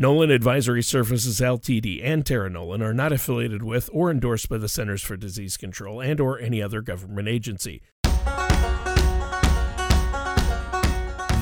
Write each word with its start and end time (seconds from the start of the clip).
Nolan 0.00 0.30
Advisory 0.30 0.84
Services 0.84 1.40
Ltd. 1.40 2.00
and 2.04 2.24
Tara 2.24 2.48
Nolan 2.48 2.82
are 2.82 2.94
not 2.94 3.10
affiliated 3.10 3.64
with 3.64 3.90
or 3.92 4.12
endorsed 4.12 4.48
by 4.48 4.56
the 4.56 4.68
Centers 4.68 5.02
for 5.02 5.16
Disease 5.16 5.56
Control 5.56 6.00
and 6.00 6.20
or 6.20 6.38
any 6.38 6.62
other 6.62 6.80
government 6.80 7.26
agency. 7.26 7.82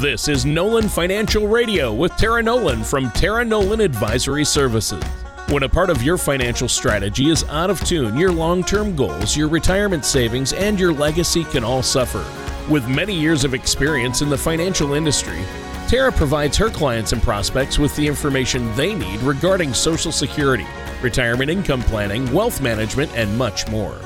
This 0.01 0.29
is 0.29 0.47
Nolan 0.47 0.89
Financial 0.89 1.47
Radio 1.47 1.93
with 1.93 2.17
Tara 2.17 2.43
Nolan 2.43 2.83
from 2.83 3.11
Tara 3.11 3.45
Nolan 3.45 3.83
Advisory 3.83 4.47
Services. 4.47 5.05
When 5.51 5.65
a 5.65 5.69
part 5.69 5.91
of 5.91 6.03
your 6.03 6.17
financial 6.17 6.67
strategy 6.67 7.29
is 7.29 7.45
out 7.51 7.69
of 7.69 7.79
tune, 7.85 8.17
your 8.17 8.33
long 8.33 8.65
term 8.65 8.97
goals, 8.97 9.37
your 9.37 9.49
retirement 9.49 10.07
savings, 10.07 10.55
and 10.55 10.81
your 10.81 10.95
legacy 10.95 11.45
can 11.45 11.63
all 11.63 11.83
suffer. 11.83 12.25
With 12.73 12.89
many 12.89 13.13
years 13.13 13.45
of 13.45 13.53
experience 13.53 14.23
in 14.23 14.31
the 14.31 14.39
financial 14.39 14.95
industry, 14.95 15.45
Tara 15.89 16.11
provides 16.11 16.57
her 16.57 16.69
clients 16.69 17.13
and 17.13 17.23
prospects 17.23 17.79
with 17.79 17.95
the 17.95 18.05
information 18.05 18.75
they 18.75 18.93
need 18.93 19.21
regarding 19.21 19.73
Social 19.73 20.11
Security, 20.11 20.67
retirement 21.01 21.49
income 21.49 21.81
planning, 21.81 22.31
wealth 22.33 22.61
management, 22.61 23.17
and 23.17 23.39
much 23.39 23.69
more. 23.69 23.97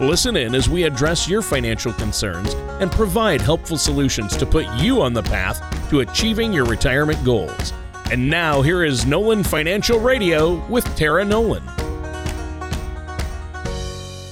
Listen 0.00 0.36
in 0.36 0.52
as 0.56 0.68
we 0.68 0.82
address 0.82 1.28
your 1.28 1.40
financial 1.40 1.92
concerns 1.92 2.54
and 2.80 2.90
provide 2.90 3.40
helpful 3.40 3.78
solutions 3.78 4.36
to 4.36 4.46
put 4.46 4.66
you 4.78 5.00
on 5.00 5.12
the 5.12 5.22
path 5.22 5.62
to 5.90 6.00
achieving 6.00 6.52
your 6.52 6.64
retirement 6.64 7.24
goals. 7.24 7.72
And 8.10 8.28
now, 8.28 8.60
here 8.60 8.82
is 8.82 9.06
Nolan 9.06 9.44
Financial 9.44 10.00
Radio 10.00 10.66
with 10.66 10.84
Tara 10.96 11.24
Nolan. 11.24 11.62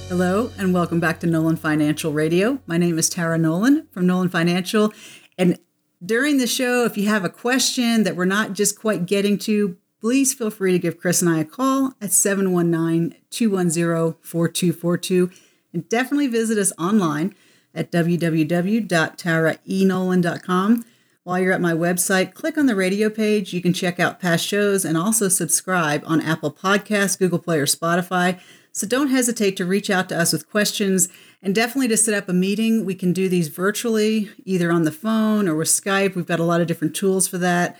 Hello, 0.09 0.51
and 0.57 0.73
welcome 0.73 0.99
back 0.99 1.21
to 1.21 1.27
Nolan 1.27 1.55
Financial 1.55 2.11
Radio. 2.11 2.59
My 2.65 2.77
name 2.77 2.99
is 2.99 3.07
Tara 3.07 3.37
Nolan 3.37 3.87
from 3.91 4.05
Nolan 4.05 4.27
Financial. 4.27 4.91
And 5.37 5.57
during 6.05 6.37
the 6.37 6.47
show, 6.47 6.85
if 6.85 6.97
you 6.97 7.07
have 7.07 7.25
a 7.25 7.29
question 7.29 8.03
that 8.03 8.15
we're 8.15 8.25
not 8.25 8.53
just 8.53 8.79
quite 8.79 9.05
getting 9.05 9.37
to, 9.39 9.77
please 9.99 10.33
feel 10.33 10.49
free 10.49 10.71
to 10.71 10.79
give 10.79 10.99
Chris 10.99 11.21
and 11.21 11.29
I 11.29 11.39
a 11.39 11.45
call 11.45 11.93
at 12.01 12.11
719 12.11 13.15
210 13.29 14.15
4242. 14.21 15.29
And 15.73 15.89
definitely 15.89 16.27
visit 16.27 16.57
us 16.57 16.71
online 16.79 17.35
at 17.73 17.91
www.taraenolan.com. 17.91 20.85
While 21.23 21.39
you're 21.39 21.51
at 21.51 21.59
my 21.59 21.73
website, 21.73 22.33
click 22.33 22.57
on 22.57 22.67
the 22.67 22.75
radio 22.75 23.09
page. 23.09 23.51
You 23.51 23.61
can 23.61 23.73
check 23.73 23.99
out 23.99 24.21
past 24.21 24.47
shows 24.47 24.85
and 24.85 24.97
also 24.97 25.27
subscribe 25.27 26.01
on 26.05 26.21
Apple 26.21 26.53
Podcasts, 26.53 27.19
Google 27.19 27.39
Play, 27.39 27.59
or 27.59 27.65
Spotify. 27.65 28.39
So 28.77 28.85
don't 28.85 29.09
hesitate 29.09 29.57
to 29.57 29.65
reach 29.65 29.89
out 29.89 30.07
to 30.09 30.19
us 30.19 30.31
with 30.31 30.51
questions 30.51 31.09
and 31.41 31.55
definitely 31.55 31.87
to 31.87 31.97
set 31.97 32.13
up 32.13 32.29
a 32.29 32.33
meeting. 32.33 32.85
We 32.85 32.93
can 32.93 33.11
do 33.11 33.27
these 33.27 33.47
virtually, 33.47 34.29
either 34.45 34.71
on 34.71 34.83
the 34.83 34.91
phone 34.91 35.47
or 35.47 35.55
with 35.55 35.67
Skype. 35.67 36.13
We've 36.13 36.27
got 36.27 36.39
a 36.39 36.43
lot 36.43 36.61
of 36.61 36.67
different 36.67 36.95
tools 36.95 37.27
for 37.27 37.39
that. 37.39 37.75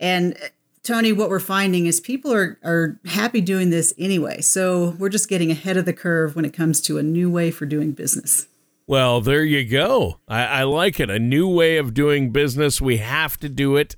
And 0.00 0.38
Tony, 0.82 1.12
what 1.12 1.28
we're 1.28 1.38
finding 1.38 1.84
is 1.84 2.00
people 2.00 2.32
are, 2.32 2.58
are 2.64 2.98
happy 3.04 3.42
doing 3.42 3.68
this 3.68 3.92
anyway. 3.98 4.40
So 4.40 4.96
we're 4.98 5.10
just 5.10 5.28
getting 5.28 5.50
ahead 5.50 5.76
of 5.76 5.84
the 5.84 5.92
curve 5.92 6.34
when 6.34 6.46
it 6.46 6.54
comes 6.54 6.80
to 6.82 6.96
a 6.96 7.02
new 7.02 7.30
way 7.30 7.50
for 7.50 7.66
doing 7.66 7.92
business. 7.92 8.46
Well, 8.86 9.20
there 9.20 9.44
you 9.44 9.68
go. 9.68 10.18
I, 10.26 10.44
I 10.44 10.62
like 10.62 10.98
it. 10.98 11.10
A 11.10 11.18
new 11.18 11.46
way 11.46 11.76
of 11.76 11.92
doing 11.92 12.30
business. 12.30 12.80
We 12.80 12.96
have 12.96 13.36
to 13.40 13.50
do 13.50 13.76
it. 13.76 13.96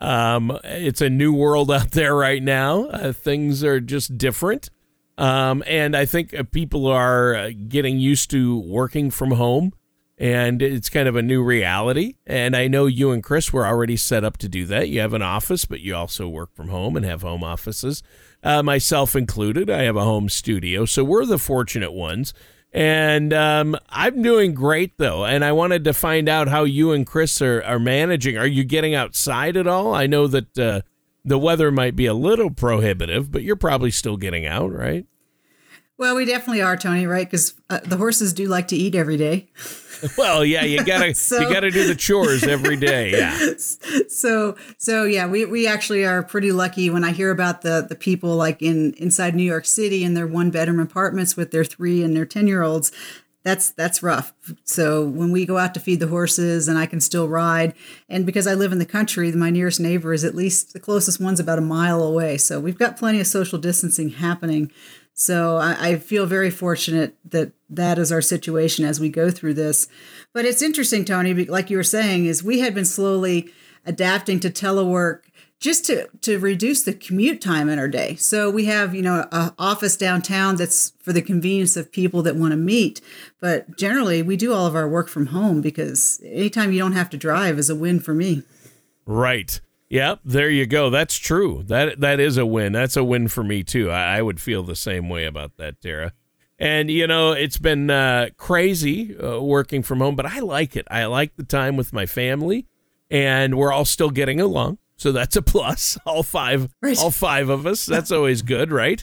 Um, 0.00 0.58
it's 0.64 1.02
a 1.02 1.10
new 1.10 1.34
world 1.34 1.70
out 1.70 1.90
there 1.90 2.14
right 2.14 2.42
now. 2.42 2.86
Uh, 2.86 3.12
things 3.12 3.62
are 3.62 3.80
just 3.80 4.16
different. 4.16 4.70
Um, 5.20 5.62
and 5.66 5.96
I 5.96 6.06
think 6.06 6.32
uh, 6.32 6.44
people 6.44 6.86
are 6.86 7.34
uh, 7.34 7.50
getting 7.68 7.98
used 7.98 8.30
to 8.30 8.58
working 8.60 9.10
from 9.10 9.32
home 9.32 9.72
and 10.20 10.60
it's 10.60 10.90
kind 10.90 11.08
of 11.08 11.16
a 11.16 11.22
new 11.22 11.42
reality. 11.42 12.16
And 12.26 12.54
I 12.54 12.68
know 12.68 12.84
you 12.84 13.10
and 13.10 13.22
Chris 13.22 13.54
were 13.54 13.66
already 13.66 13.96
set 13.96 14.22
up 14.22 14.36
to 14.38 14.48
do 14.48 14.66
that. 14.66 14.90
You 14.90 15.00
have 15.00 15.14
an 15.14 15.22
office, 15.22 15.64
but 15.64 15.80
you 15.80 15.96
also 15.96 16.28
work 16.28 16.54
from 16.54 16.68
home 16.68 16.94
and 16.94 17.06
have 17.06 17.22
home 17.22 17.42
offices, 17.42 18.02
uh, 18.42 18.62
myself 18.62 19.16
included. 19.16 19.70
I 19.70 19.82
have 19.82 19.96
a 19.96 20.04
home 20.04 20.28
studio. 20.28 20.84
So 20.84 21.04
we're 21.04 21.24
the 21.24 21.38
fortunate 21.38 21.92
ones. 21.92 22.34
And 22.72 23.32
um, 23.32 23.76
I'm 23.88 24.22
doing 24.22 24.54
great 24.54 24.96
though, 24.98 25.24
and 25.24 25.44
I 25.44 25.52
wanted 25.52 25.84
to 25.84 25.94
find 25.94 26.28
out 26.28 26.48
how 26.48 26.64
you 26.64 26.92
and 26.92 27.06
Chris 27.06 27.42
are, 27.42 27.62
are 27.64 27.80
managing. 27.80 28.36
Are 28.36 28.46
you 28.46 28.62
getting 28.62 28.94
outside 28.94 29.56
at 29.56 29.66
all? 29.66 29.94
I 29.94 30.06
know 30.06 30.26
that 30.28 30.58
uh, 30.58 30.82
the 31.24 31.38
weather 31.38 31.70
might 31.70 31.96
be 31.96 32.06
a 32.06 32.14
little 32.14 32.50
prohibitive, 32.50 33.30
but 33.30 33.42
you're 33.42 33.56
probably 33.56 33.90
still 33.90 34.16
getting 34.16 34.46
out, 34.46 34.72
right? 34.72 35.06
Well, 36.00 36.16
we 36.16 36.24
definitely 36.24 36.62
are, 36.62 36.78
Tony. 36.78 37.06
Right? 37.06 37.26
Because 37.26 37.52
uh, 37.68 37.80
the 37.84 37.98
horses 37.98 38.32
do 38.32 38.46
like 38.46 38.68
to 38.68 38.76
eat 38.76 38.94
every 38.94 39.18
day. 39.18 39.50
well, 40.16 40.42
yeah, 40.42 40.64
you 40.64 40.82
gotta 40.82 41.14
so, 41.14 41.40
you 41.46 41.52
gotta 41.52 41.70
do 41.70 41.86
the 41.86 41.94
chores 41.94 42.42
every 42.42 42.76
day. 42.76 43.10
Yeah. 43.10 43.38
So 44.08 44.56
so 44.78 45.04
yeah, 45.04 45.26
we, 45.26 45.44
we 45.44 45.66
actually 45.66 46.04
are 46.04 46.22
pretty 46.22 46.52
lucky 46.52 46.90
when 46.90 47.04
I 47.04 47.12
hear 47.12 47.30
about 47.30 47.62
the 47.62 47.84
the 47.88 47.94
people 47.94 48.34
like 48.36 48.60
in 48.60 48.94
inside 48.94 49.34
New 49.34 49.44
York 49.44 49.66
City 49.66 50.04
in 50.04 50.14
their 50.14 50.26
one 50.26 50.50
bedroom 50.50 50.80
apartments 50.80 51.36
with 51.36 51.50
their 51.50 51.64
three 51.64 52.02
and 52.02 52.16
their 52.16 52.26
ten 52.26 52.46
year 52.46 52.62
olds. 52.62 52.92
That's 53.42 53.70
that's 53.70 54.02
rough. 54.02 54.34
So 54.64 55.06
when 55.06 55.32
we 55.32 55.46
go 55.46 55.56
out 55.56 55.72
to 55.74 55.80
feed 55.80 56.00
the 56.00 56.08
horses 56.08 56.68
and 56.68 56.78
I 56.78 56.84
can 56.84 57.00
still 57.00 57.26
ride, 57.26 57.74
and 58.08 58.26
because 58.26 58.46
I 58.46 58.54
live 58.54 58.70
in 58.70 58.78
the 58.78 58.86
country, 58.86 59.32
my 59.32 59.48
nearest 59.48 59.80
neighbor 59.80 60.12
is 60.12 60.24
at 60.24 60.34
least 60.34 60.74
the 60.74 60.80
closest 60.80 61.20
one's 61.20 61.40
about 61.40 61.58
a 61.58 61.62
mile 61.62 62.02
away. 62.02 62.36
So 62.36 62.60
we've 62.60 62.78
got 62.78 62.98
plenty 62.98 63.18
of 63.18 63.26
social 63.26 63.58
distancing 63.58 64.10
happening. 64.10 64.70
So 65.14 65.56
I, 65.56 65.88
I, 65.88 65.96
feel 65.96 66.24
very 66.24 66.50
fortunate 66.50 67.14
that 67.26 67.52
that 67.68 67.98
is 67.98 68.10
our 68.10 68.22
situation 68.22 68.86
as 68.86 69.00
we 69.00 69.10
go 69.10 69.30
through 69.30 69.54
this. 69.54 69.86
But 70.32 70.46
it's 70.46 70.62
interesting, 70.62 71.04
Tony, 71.04 71.34
like 71.44 71.68
you 71.68 71.76
were 71.76 71.82
saying, 71.82 72.24
is 72.24 72.42
we 72.42 72.60
had 72.60 72.74
been 72.74 72.86
slowly 72.86 73.50
adapting 73.84 74.40
to 74.40 74.50
telework 74.50 75.22
just 75.60 75.84
to, 75.84 76.08
to 76.22 76.38
reduce 76.38 76.82
the 76.82 76.94
commute 76.94 77.40
time 77.40 77.68
in 77.68 77.78
our 77.78 77.86
day. 77.86 78.16
So 78.16 78.50
we 78.50 78.64
have, 78.64 78.94
you 78.94 79.02
know, 79.02 79.26
an 79.30 79.52
office 79.58 79.96
downtown 79.96 80.56
that's 80.56 80.92
for 81.00 81.12
the 81.12 81.22
convenience 81.22 81.76
of 81.76 81.92
people 81.92 82.22
that 82.22 82.34
want 82.34 82.52
to 82.52 82.56
meet. 82.56 83.02
But 83.40 83.76
generally, 83.76 84.22
we 84.22 84.36
do 84.36 84.54
all 84.54 84.66
of 84.66 84.74
our 84.74 84.88
work 84.88 85.08
from 85.08 85.26
home 85.26 85.60
because 85.60 86.20
anytime 86.24 86.72
you 86.72 86.78
don't 86.78 86.92
have 86.92 87.10
to 87.10 87.18
drive 87.18 87.58
is 87.58 87.68
a 87.68 87.76
win 87.76 88.00
for 88.00 88.14
me. 88.14 88.42
Right. 89.04 89.60
Yep, 89.90 90.20
there 90.24 90.48
you 90.48 90.66
go. 90.66 90.88
That's 90.88 91.16
true. 91.16 91.64
That 91.66 91.98
that 92.00 92.20
is 92.20 92.36
a 92.36 92.46
win. 92.46 92.72
That's 92.72 92.96
a 92.96 93.02
win 93.02 93.26
for 93.26 93.42
me 93.42 93.64
too. 93.64 93.90
I, 93.90 94.18
I 94.18 94.22
would 94.22 94.40
feel 94.40 94.62
the 94.62 94.76
same 94.76 95.08
way 95.08 95.24
about 95.24 95.56
that, 95.56 95.80
Tara. 95.80 96.12
And 96.60 96.88
you 96.88 97.08
know, 97.08 97.32
it's 97.32 97.58
been 97.58 97.90
uh, 97.90 98.28
crazy 98.36 99.18
uh, 99.18 99.40
working 99.40 99.82
from 99.82 99.98
home, 99.98 100.14
but 100.14 100.26
I 100.26 100.38
like 100.38 100.76
it. 100.76 100.86
I 100.92 101.06
like 101.06 101.34
the 101.34 101.42
time 101.42 101.76
with 101.76 101.92
my 101.92 102.06
family, 102.06 102.68
and 103.10 103.58
we're 103.58 103.72
all 103.72 103.84
still 103.84 104.10
getting 104.10 104.40
along. 104.40 104.78
So 105.00 105.12
that's 105.12 105.34
a 105.34 105.40
plus. 105.40 105.98
All 106.06 106.22
five, 106.22 106.68
right. 106.82 106.98
all 106.98 107.10
five 107.10 107.48
of 107.48 107.66
us. 107.66 107.86
That's 107.86 108.12
always 108.12 108.42
good, 108.42 108.70
right? 108.70 109.02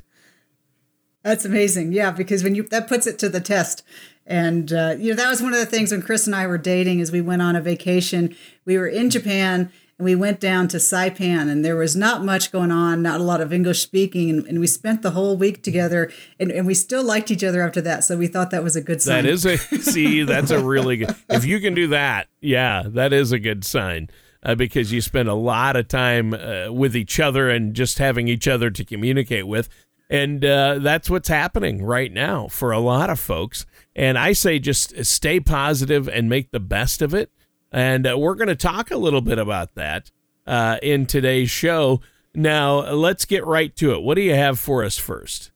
That's 1.24 1.44
amazing. 1.44 1.92
Yeah, 1.92 2.12
because 2.12 2.44
when 2.44 2.54
you 2.54 2.64
that 2.64 2.88
puts 2.88 3.08
it 3.08 3.18
to 3.20 3.30
the 3.30 3.42
test. 3.42 3.84
And 4.30 4.72
uh, 4.72 4.96
you 5.00 5.10
know 5.10 5.16
that 5.16 5.30
was 5.30 5.42
one 5.42 5.54
of 5.54 5.60
the 5.60 5.66
things 5.66 5.92
when 5.92 6.02
Chris 6.02 6.28
and 6.28 6.36
I 6.36 6.46
were 6.46 6.60
dating. 6.60 7.02
As 7.02 7.12
we 7.12 7.22
went 7.22 7.42
on 7.42 7.56
a 7.56 7.62
vacation, 7.62 8.36
we 8.64 8.78
were 8.78 8.88
in 8.88 9.10
Japan 9.10 9.72
and 9.98 10.06
we 10.06 10.14
went 10.14 10.40
down 10.40 10.68
to 10.68 10.78
Saipan 10.78 11.50
and 11.50 11.66
there 11.66 11.76
was 11.76 11.96
not 11.96 12.24
much 12.24 12.52
going 12.52 12.72
on, 12.72 13.02
not 13.02 13.20
a 13.20 13.24
lot 13.24 13.42
of 13.42 13.52
English 13.52 13.82
speaking. 13.82 14.30
And, 14.30 14.46
and 14.46 14.60
we 14.60 14.68
spent 14.68 15.02
the 15.02 15.12
whole 15.12 15.36
week 15.36 15.64
together 15.64 16.12
and, 16.40 16.52
and, 16.52 16.68
we 16.68 16.76
still 16.76 17.04
liked 17.04 17.32
each 17.32 17.44
other 17.44 17.64
after 17.64 17.82
that. 17.82 18.04
So 18.04 18.18
we 18.18 18.28
thought 18.28 18.52
that 18.52 18.64
was 18.64 18.76
a 18.76 18.82
good 18.82 19.02
sign. 19.02 19.24
That 19.24 19.30
is 19.30 19.46
a, 19.46 19.58
see, 19.82 20.24
that's 20.24 20.52
a 20.52 20.64
really 20.64 20.98
good, 20.98 21.16
if 21.30 21.46
you 21.46 21.60
can 21.60 21.74
do 21.74 21.88
that, 21.88 22.28
yeah, 22.42 22.84
that 22.86 23.12
is 23.12 23.32
a 23.32 23.40
good 23.40 23.66
sign. 23.66 24.10
Uh, 24.44 24.56
because 24.56 24.92
you 24.92 25.02
spend 25.02 25.28
a 25.28 25.34
lot 25.34 25.76
of 25.76 25.88
time 25.88 26.34
uh, 26.34 26.72
with 26.72 26.96
each 26.96 27.20
other 27.20 27.50
and 27.50 27.74
just 27.74 27.98
having 27.98 28.28
each 28.28 28.48
other 28.48 28.70
to 28.70 28.86
communicate 28.86 29.48
with. 29.48 29.68
And 30.10 30.46
uh, 30.46 30.80
that's 30.80 31.10
what's 31.10 31.28
happening 31.28 31.84
right 31.84 32.14
now 32.14 32.48
for 32.48 32.72
a 32.72 32.80
lot 32.80 33.10
of 33.10 33.20
folks. 33.20 33.66
And 33.96 34.18
I 34.18 34.34
say 34.34 34.60
just 34.60 35.06
stay 35.06 35.40
positive 35.40 36.08
and 36.08 36.30
make 36.30 36.52
the 36.52 36.60
best 36.60 37.02
of 37.02 37.14
it 37.14 37.32
and 37.72 38.08
uh, 38.08 38.18
we're 38.18 38.36
going 38.36 38.48
to 38.48 38.56
talk 38.56 38.92
a 38.92 38.98
little 38.98 39.22
bit 39.22 39.38
about 39.38 39.76
that 39.76 40.12
uh, 40.46 40.78
in 40.82 41.06
today's 41.06 41.50
show. 41.50 42.02
Now, 42.34 42.92
let's 42.92 43.26
get 43.26 43.46
right 43.46 43.76
to 43.78 43.94
it. 43.94 44.02
What 44.02 44.16
do 44.16 44.22
you 44.22 44.36
have 44.36 44.60
for 44.60 44.84
us 44.84 44.98
first? 44.98 45.52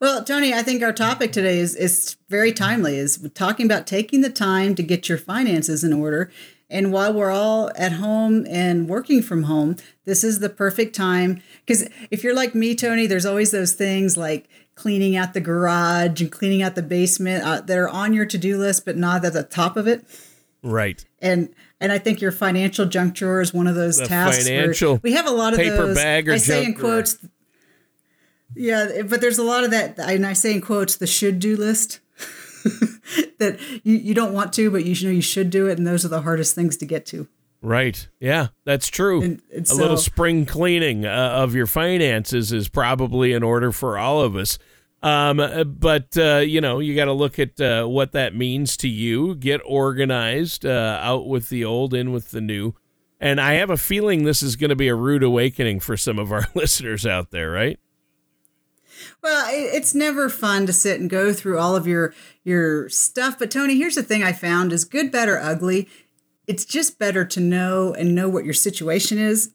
Well, 0.00 0.24
Tony, 0.24 0.52
I 0.52 0.62
think 0.62 0.82
our 0.82 0.92
topic 0.92 1.30
today 1.30 1.58
is, 1.58 1.76
is 1.76 2.16
very 2.28 2.52
timely, 2.52 2.96
is 2.96 3.28
talking 3.34 3.66
about 3.66 3.86
taking 3.86 4.20
the 4.20 4.30
time 4.30 4.74
to 4.74 4.82
get 4.82 5.08
your 5.08 5.18
finances 5.18 5.84
in 5.84 5.92
order. 5.92 6.30
And 6.72 6.90
while 6.90 7.12
we're 7.12 7.30
all 7.30 7.70
at 7.76 7.92
home 7.92 8.46
and 8.48 8.88
working 8.88 9.22
from 9.22 9.44
home, 9.44 9.76
this 10.06 10.24
is 10.24 10.40
the 10.40 10.48
perfect 10.48 10.96
time. 10.96 11.42
Because 11.64 11.86
if 12.10 12.24
you're 12.24 12.34
like 12.34 12.54
me, 12.54 12.74
Tony, 12.74 13.06
there's 13.06 13.26
always 13.26 13.50
those 13.50 13.74
things 13.74 14.16
like 14.16 14.48
cleaning 14.74 15.14
out 15.14 15.34
the 15.34 15.40
garage 15.40 16.22
and 16.22 16.32
cleaning 16.32 16.62
out 16.62 16.74
the 16.74 16.82
basement 16.82 17.44
uh, 17.44 17.60
that 17.60 17.76
are 17.76 17.90
on 17.90 18.14
your 18.14 18.24
to 18.24 18.38
do 18.38 18.56
list, 18.56 18.86
but 18.86 18.96
not 18.96 19.22
at 19.22 19.34
the 19.34 19.42
top 19.42 19.76
of 19.76 19.86
it. 19.86 20.04
Right. 20.62 21.04
And 21.20 21.54
and 21.78 21.92
I 21.92 21.98
think 21.98 22.20
your 22.20 22.32
financial 22.32 22.86
junk 22.86 23.14
drawer 23.14 23.40
is 23.40 23.52
one 23.52 23.66
of 23.66 23.74
those 23.74 23.98
the 23.98 24.06
tasks. 24.06 24.44
Financial 24.44 24.98
we 25.02 25.12
have 25.12 25.26
a 25.26 25.30
lot 25.30 25.52
of 25.52 25.58
paper 25.58 25.88
those. 25.88 25.96
Bag 25.96 26.28
or 26.28 26.32
I 26.32 26.36
say 26.38 26.64
in 26.64 26.74
quotes. 26.74 27.14
Drawer. 27.14 27.30
Yeah, 28.54 29.02
but 29.02 29.20
there's 29.20 29.38
a 29.38 29.42
lot 29.42 29.64
of 29.64 29.70
that, 29.70 29.98
and 29.98 30.26
I 30.26 30.34
say 30.34 30.52
in 30.52 30.60
quotes 30.60 30.96
the 30.96 31.06
should 31.06 31.38
do 31.38 31.56
list. 31.56 32.00
that 33.38 33.58
you, 33.82 33.96
you 33.96 34.14
don't 34.14 34.32
want 34.32 34.52
to, 34.54 34.70
but 34.70 34.84
you 34.84 35.06
know 35.06 35.12
you 35.12 35.22
should 35.22 35.50
do 35.50 35.66
it, 35.66 35.78
and 35.78 35.86
those 35.86 36.04
are 36.04 36.08
the 36.08 36.22
hardest 36.22 36.54
things 36.54 36.76
to 36.78 36.86
get 36.86 37.06
to. 37.06 37.28
Right. 37.60 38.08
Yeah, 38.18 38.48
that's 38.64 38.88
true. 38.88 39.22
And- 39.22 39.42
and 39.54 39.62
a 39.62 39.66
so- 39.66 39.76
little 39.76 39.96
spring 39.96 40.46
cleaning 40.46 41.06
uh, 41.06 41.10
of 41.10 41.54
your 41.54 41.66
finances 41.66 42.52
is 42.52 42.68
probably 42.68 43.32
in 43.32 43.42
order 43.42 43.70
for 43.72 43.96
all 43.98 44.20
of 44.20 44.34
us. 44.36 44.58
Um, 45.04 45.40
uh, 45.40 45.64
but 45.64 46.16
uh, 46.16 46.38
you 46.38 46.60
know, 46.60 46.78
you 46.78 46.94
got 46.94 47.06
to 47.06 47.12
look 47.12 47.38
at 47.38 47.60
uh, 47.60 47.86
what 47.86 48.12
that 48.12 48.34
means 48.36 48.76
to 48.78 48.88
you. 48.88 49.34
Get 49.34 49.60
organized, 49.64 50.64
uh, 50.64 50.98
out 51.02 51.26
with 51.28 51.48
the 51.48 51.64
old, 51.64 51.92
in 51.94 52.12
with 52.12 52.30
the 52.30 52.40
new. 52.40 52.74
And 53.20 53.40
I 53.40 53.54
have 53.54 53.70
a 53.70 53.76
feeling 53.76 54.24
this 54.24 54.42
is 54.42 54.56
going 54.56 54.70
to 54.70 54.76
be 54.76 54.88
a 54.88 54.94
rude 54.96 55.22
awakening 55.22 55.80
for 55.80 55.96
some 55.96 56.18
of 56.18 56.32
our 56.32 56.46
listeners 56.54 57.06
out 57.06 57.30
there, 57.30 57.50
right? 57.50 57.78
Well, 59.22 59.46
it's 59.50 59.94
never 59.94 60.28
fun 60.28 60.66
to 60.66 60.72
sit 60.72 61.00
and 61.00 61.08
go 61.08 61.32
through 61.32 61.58
all 61.58 61.76
of 61.76 61.86
your 61.86 62.14
your 62.44 62.88
stuff. 62.88 63.38
But 63.38 63.50
Tony, 63.50 63.76
here's 63.76 63.94
the 63.94 64.02
thing 64.02 64.22
I 64.22 64.32
found 64.32 64.72
is 64.72 64.84
good, 64.84 65.10
better, 65.12 65.38
ugly. 65.38 65.88
It's 66.46 66.64
just 66.64 66.98
better 66.98 67.24
to 67.24 67.40
know 67.40 67.94
and 67.94 68.14
know 68.14 68.28
what 68.28 68.44
your 68.44 68.54
situation 68.54 69.18
is. 69.18 69.54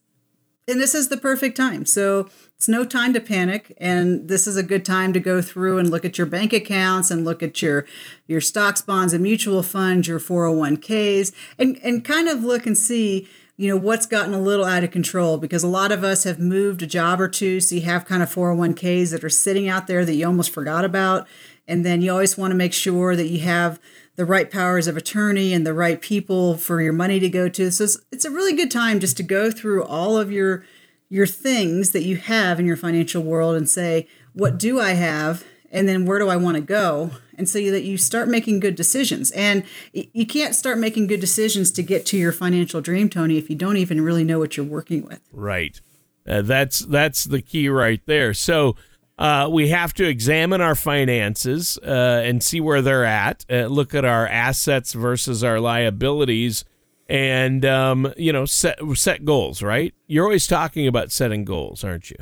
And 0.66 0.80
this 0.80 0.94
is 0.94 1.08
the 1.08 1.16
perfect 1.16 1.56
time. 1.56 1.86
So 1.86 2.28
it's 2.54 2.68
no 2.68 2.84
time 2.84 3.14
to 3.14 3.20
panic. 3.20 3.74
And 3.78 4.28
this 4.28 4.46
is 4.46 4.56
a 4.56 4.62
good 4.62 4.84
time 4.84 5.12
to 5.14 5.20
go 5.20 5.40
through 5.40 5.78
and 5.78 5.90
look 5.90 6.04
at 6.04 6.18
your 6.18 6.26
bank 6.26 6.52
accounts 6.52 7.10
and 7.10 7.24
look 7.24 7.42
at 7.42 7.62
your 7.62 7.86
your 8.26 8.42
stocks, 8.42 8.82
bonds, 8.82 9.14
and 9.14 9.22
mutual 9.22 9.62
funds, 9.62 10.08
your 10.08 10.20
401ks, 10.20 11.32
and, 11.58 11.78
and 11.82 12.04
kind 12.04 12.28
of 12.28 12.44
look 12.44 12.66
and 12.66 12.76
see 12.76 13.28
you 13.58 13.68
know 13.68 13.76
what's 13.76 14.06
gotten 14.06 14.32
a 14.32 14.40
little 14.40 14.64
out 14.64 14.84
of 14.84 14.92
control 14.92 15.36
because 15.36 15.64
a 15.64 15.68
lot 15.68 15.90
of 15.90 16.04
us 16.04 16.22
have 16.22 16.38
moved 16.38 16.80
a 16.80 16.86
job 16.86 17.20
or 17.20 17.28
two 17.28 17.60
so 17.60 17.74
you 17.74 17.80
have 17.82 18.06
kind 18.06 18.22
of 18.22 18.32
401ks 18.32 19.10
that 19.10 19.24
are 19.24 19.28
sitting 19.28 19.68
out 19.68 19.88
there 19.88 20.04
that 20.04 20.14
you 20.14 20.24
almost 20.24 20.50
forgot 20.50 20.84
about. 20.84 21.26
And 21.66 21.84
then 21.84 22.00
you 22.00 22.10
always 22.12 22.38
want 22.38 22.52
to 22.52 22.56
make 22.56 22.72
sure 22.72 23.14
that 23.14 23.26
you 23.26 23.40
have 23.40 23.78
the 24.14 24.24
right 24.24 24.50
powers 24.50 24.86
of 24.86 24.96
attorney 24.96 25.52
and 25.52 25.66
the 25.66 25.74
right 25.74 26.00
people 26.00 26.56
for 26.56 26.80
your 26.80 26.94
money 26.94 27.20
to 27.20 27.28
go 27.28 27.48
to. 27.48 27.70
So 27.70 27.84
it's, 27.84 27.98
it's 28.10 28.24
a 28.24 28.30
really 28.30 28.54
good 28.54 28.70
time 28.70 29.00
just 29.00 29.18
to 29.18 29.22
go 29.22 29.50
through 29.50 29.84
all 29.84 30.16
of 30.16 30.32
your 30.32 30.64
your 31.10 31.26
things 31.26 31.92
that 31.92 32.02
you 32.02 32.16
have 32.16 32.60
in 32.60 32.66
your 32.66 32.76
financial 32.76 33.22
world 33.22 33.56
and 33.56 33.66
say 33.66 34.06
what 34.34 34.58
do 34.58 34.78
i 34.78 34.90
have 34.90 35.42
and 35.70 35.88
then 35.88 36.06
where 36.06 36.18
do 36.18 36.28
i 36.28 36.36
want 36.36 36.56
to 36.56 36.60
go 36.60 37.10
and 37.36 37.48
so 37.48 37.58
that 37.70 37.84
you 37.84 37.96
start 37.96 38.28
making 38.28 38.58
good 38.58 38.74
decisions 38.74 39.30
and 39.32 39.64
you 39.92 40.26
can't 40.26 40.54
start 40.54 40.78
making 40.78 41.06
good 41.06 41.20
decisions 41.20 41.70
to 41.70 41.82
get 41.82 42.04
to 42.04 42.16
your 42.16 42.32
financial 42.32 42.80
dream 42.80 43.08
tony 43.08 43.38
if 43.38 43.48
you 43.48 43.56
don't 43.56 43.76
even 43.76 44.00
really 44.00 44.24
know 44.24 44.38
what 44.38 44.56
you're 44.56 44.66
working 44.66 45.04
with 45.06 45.20
Right. 45.32 45.80
Uh, 46.28 46.42
that's 46.42 46.80
that's 46.80 47.24
the 47.24 47.40
key 47.40 47.68
right 47.68 48.02
there. 48.06 48.34
So 48.34 48.76
uh, 49.18 49.48
we 49.50 49.68
have 49.68 49.94
to 49.94 50.06
examine 50.06 50.60
our 50.60 50.74
finances 50.74 51.78
uh, 51.78 52.22
and 52.24 52.42
see 52.42 52.60
where 52.60 52.82
they're 52.82 53.04
at. 53.04 53.46
Uh, 53.50 53.66
look 53.66 53.94
at 53.94 54.04
our 54.04 54.26
assets 54.26 54.92
versus 54.92 55.42
our 55.42 55.58
liabilities, 55.58 56.64
and 57.08 57.64
um, 57.64 58.12
you 58.16 58.32
know 58.32 58.44
set 58.44 58.78
set 58.94 59.24
goals. 59.24 59.62
Right. 59.62 59.94
You're 60.06 60.24
always 60.24 60.46
talking 60.46 60.86
about 60.86 61.10
setting 61.10 61.44
goals, 61.44 61.82
aren't 61.82 62.10
you? 62.10 62.18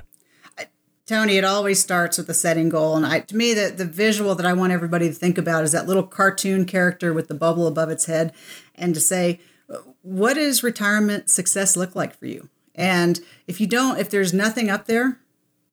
Tony, 1.07 1.37
it 1.37 1.45
always 1.45 1.81
starts 1.81 2.19
with 2.19 2.29
a 2.29 2.35
setting 2.35 2.69
goal. 2.69 2.97
And 2.97 3.07
I, 3.07 3.21
to 3.21 3.37
me, 3.37 3.55
the, 3.55 3.73
the 3.75 3.85
visual 3.85 4.35
that 4.35 4.45
I 4.45 4.53
want 4.53 4.73
everybody 4.73 5.07
to 5.07 5.15
think 5.15 5.39
about 5.39 5.63
is 5.63 5.71
that 5.71 5.87
little 5.87 6.03
cartoon 6.03 6.65
character 6.65 7.13
with 7.13 7.29
the 7.29 7.35
bubble 7.35 7.69
above 7.69 7.91
its 7.91 8.07
head 8.07 8.33
and 8.75 8.93
to 8.93 9.01
say, 9.01 9.39
what 10.03 10.35
does 10.35 10.65
retirement 10.65 11.31
success 11.31 11.77
look 11.77 11.95
like 11.95 12.19
for 12.19 12.27
you? 12.27 12.49
And 12.75 13.21
if 13.47 13.61
you 13.61 13.69
don't, 13.69 13.99
if 13.99 14.11
there's 14.11 14.35
nothing 14.35 14.69
up 14.69 14.87
there, 14.87 15.21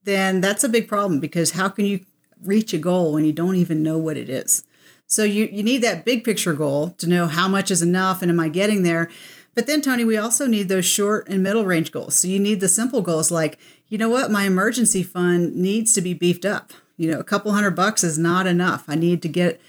then 0.03 0.39
that's 0.39 0.63
a 0.63 0.69
big 0.69 0.88
problem 0.88 1.19
because 1.19 1.51
how 1.51 1.68
can 1.69 1.85
you 1.85 2.01
reach 2.44 2.74
a 2.74 2.77
goal 2.77 3.13
when 3.13 3.25
you 3.25 3.33
don't 3.33 3.56
even 3.56 3.81
know 3.81 3.97
what 3.97 4.18
it 4.18 4.30
is? 4.30 4.63
So 5.07 5.24
you, 5.24 5.50
you 5.51 5.63
need 5.63 5.81
that 5.83 6.06
big 6.06 6.24
picture 6.24 6.53
goal 6.53 6.91
to 6.97 7.07
know 7.07 7.27
how 7.27 7.47
much 7.47 7.71
is 7.71 7.81
enough 7.81 8.21
and 8.21 8.30
am 8.31 8.39
I 8.39 8.50
getting 8.50 8.83
there? 8.83 9.09
But 9.56 9.68
then, 9.68 9.82
Tony, 9.82 10.04
we 10.04 10.18
also 10.18 10.48
need 10.48 10.68
those 10.68 10.86
short 10.86 11.28
and 11.30 11.44
middle 11.44 11.66
range 11.66 11.92
goals. 11.92 12.16
So 12.16 12.28
you 12.28 12.40
need 12.40 12.60
the 12.60 12.70
simple 12.70 13.02
goals 13.02 13.30
like, 13.30 13.60
you 13.88 13.98
know 13.98 14.10
what, 14.10 14.32
my 14.32 14.46
emergency 14.46 15.04
fund 15.04 15.56
needs 15.56 15.94
to 15.94 16.02
be 16.02 16.14
beefed 16.14 16.46
up. 16.46 16.72
You 16.98 17.12
know, 17.12 17.20
a 17.20 17.24
couple 17.24 17.52
hundred 17.52 17.76
bucks 17.76 18.04
is 18.04 18.18
not 18.18 18.48
enough. 18.48 18.86
I 18.88 18.96
need 18.96 19.22
to 19.22 19.28
get, 19.28 19.62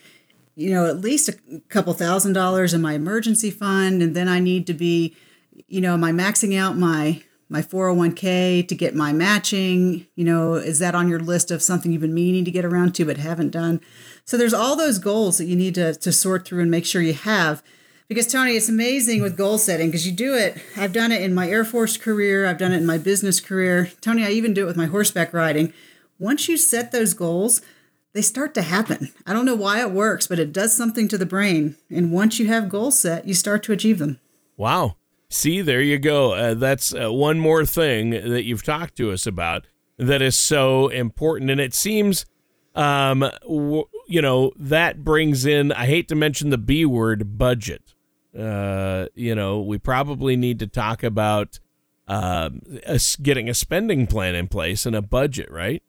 you 0.55 0.71
know, 0.71 0.87
at 0.87 1.01
least 1.01 1.29
a 1.29 1.61
couple 1.69 1.93
thousand 1.93 2.33
dollars 2.33 2.73
in 2.73 2.81
my 2.81 2.95
emergency 2.95 3.51
fund. 3.51 4.03
And 4.03 4.15
then 4.17 4.29
I 4.29 4.41
need 4.41 4.67
to 4.69 4.75
be, 4.75 5.17
you 5.69 5.81
know, 5.81 5.95
am 5.95 6.05
I 6.05 6.13
maxing 6.13 6.59
out 6.59 6.77
my 6.77 7.23
my 7.51 7.61
401k 7.61 8.67
to 8.67 8.75
get 8.75 8.95
my 8.95 9.13
matching? 9.13 10.07
You 10.17 10.25
know, 10.25 10.55
is 10.55 10.79
that 10.79 10.95
on 10.95 11.09
your 11.09 11.21
list 11.21 11.51
of 11.51 11.63
something 11.63 11.93
you've 11.93 12.01
been 12.01 12.15
meaning 12.15 12.45
to 12.47 12.51
get 12.51 12.65
around 12.65 12.95
to 12.97 13.05
but 13.05 13.19
haven't 13.19 13.51
done? 13.51 13.81
So 14.25 14.37
there's 14.37 14.55
all 14.55 14.77
those 14.77 14.99
goals 14.99 15.39
that 15.39 15.45
you 15.45 15.57
need 15.57 15.75
to, 15.75 15.95
to 15.95 16.13
sort 16.13 16.47
through 16.47 16.63
and 16.63 16.71
make 16.71 16.87
sure 16.87 17.03
you 17.03 17.13
have 17.13 17.63
because 18.09 18.27
Tony, 18.27 18.53
it's 18.53 18.69
amazing 18.69 19.23
with 19.23 19.37
goal 19.37 19.59
setting 19.59 19.89
because 19.89 20.06
you 20.06 20.12
do 20.12 20.35
it. 20.35 20.56
I've 20.77 20.93
done 20.93 21.12
it 21.12 21.23
in 21.23 21.35
my 21.35 21.49
Air 21.49 21.65
Force 21.65 21.97
career, 21.97 22.47
I've 22.47 22.59
done 22.59 22.73
it 22.73 22.79
in 22.79 22.87
my 22.87 22.99
business 22.99 23.41
career. 23.41 23.91
Tony, 24.01 24.25
I 24.25 24.31
even 24.31 24.55
do 24.55 24.62
it 24.65 24.67
with 24.67 24.77
my 24.77 24.87
horseback 24.87 25.33
riding. 25.33 25.73
Once 26.19 26.49
you 26.49 26.56
set 26.56 26.93
those 26.93 27.15
goals, 27.15 27.61
they 28.12 28.23
start 28.23 28.55
to 28.55 28.62
happen. 28.62 29.12
I 29.27 29.33
don't 29.33 29.45
know 29.45 29.56
why 29.56 29.81
it 29.81 29.91
works, 29.91 30.27
but 30.27 30.39
it 30.39 30.53
does 30.53 30.75
something 30.75 31.09
to 31.09 31.19
the 31.19 31.27
brain. 31.27 31.77
And 31.91 32.12
once 32.12 32.39
you 32.39 32.47
have 32.47 32.69
goals 32.69 32.99
set, 32.99 33.27
you 33.27 33.35
start 33.35 33.62
to 33.65 33.73
achieve 33.73 33.99
them. 33.99 34.21
Wow. 34.57 34.97
See, 35.29 35.62
there 35.62 35.81
you 35.81 35.99
go. 35.99 36.33
Uh, 36.33 36.55
that's 36.55 36.95
uh, 36.95 37.12
one 37.12 37.41
more 37.41 37.67
thing 37.67 38.11
that 38.11 38.45
you've 38.45 38.62
talked 38.62 38.97
to 38.99 39.11
us 39.11 39.27
about 39.27 39.67
that 39.99 40.23
is 40.23 40.37
so 40.37 40.89
important. 40.89 41.50
And 41.50 41.61
it 41.61 41.75
seems, 41.75 42.25
um, 42.77 43.29
w- 43.43 43.89
you 44.07 44.23
know, 44.23 44.53
that 44.57 45.03
brings 45.03 45.45
in, 45.45 45.73
I 45.73 45.87
hate 45.87 46.07
to 46.09 46.15
mention 46.15 46.50
the 46.50 46.59
B 46.59 46.85
word, 46.85 47.37
budget. 47.37 47.94
Uh, 48.37 49.07
you 49.15 49.35
know, 49.35 49.61
we 49.61 49.79
probably 49.79 50.37
need 50.37 50.59
to 50.59 50.67
talk 50.67 51.03
about 51.03 51.61
uh, 52.09 52.51
getting 53.23 53.49
a 53.49 53.55
spending 53.55 54.07
plan 54.07 54.35
in 54.35 54.49
place 54.49 54.87
and 54.87 54.97
a 54.97 55.03
budget, 55.03 55.51
right? 55.51 55.83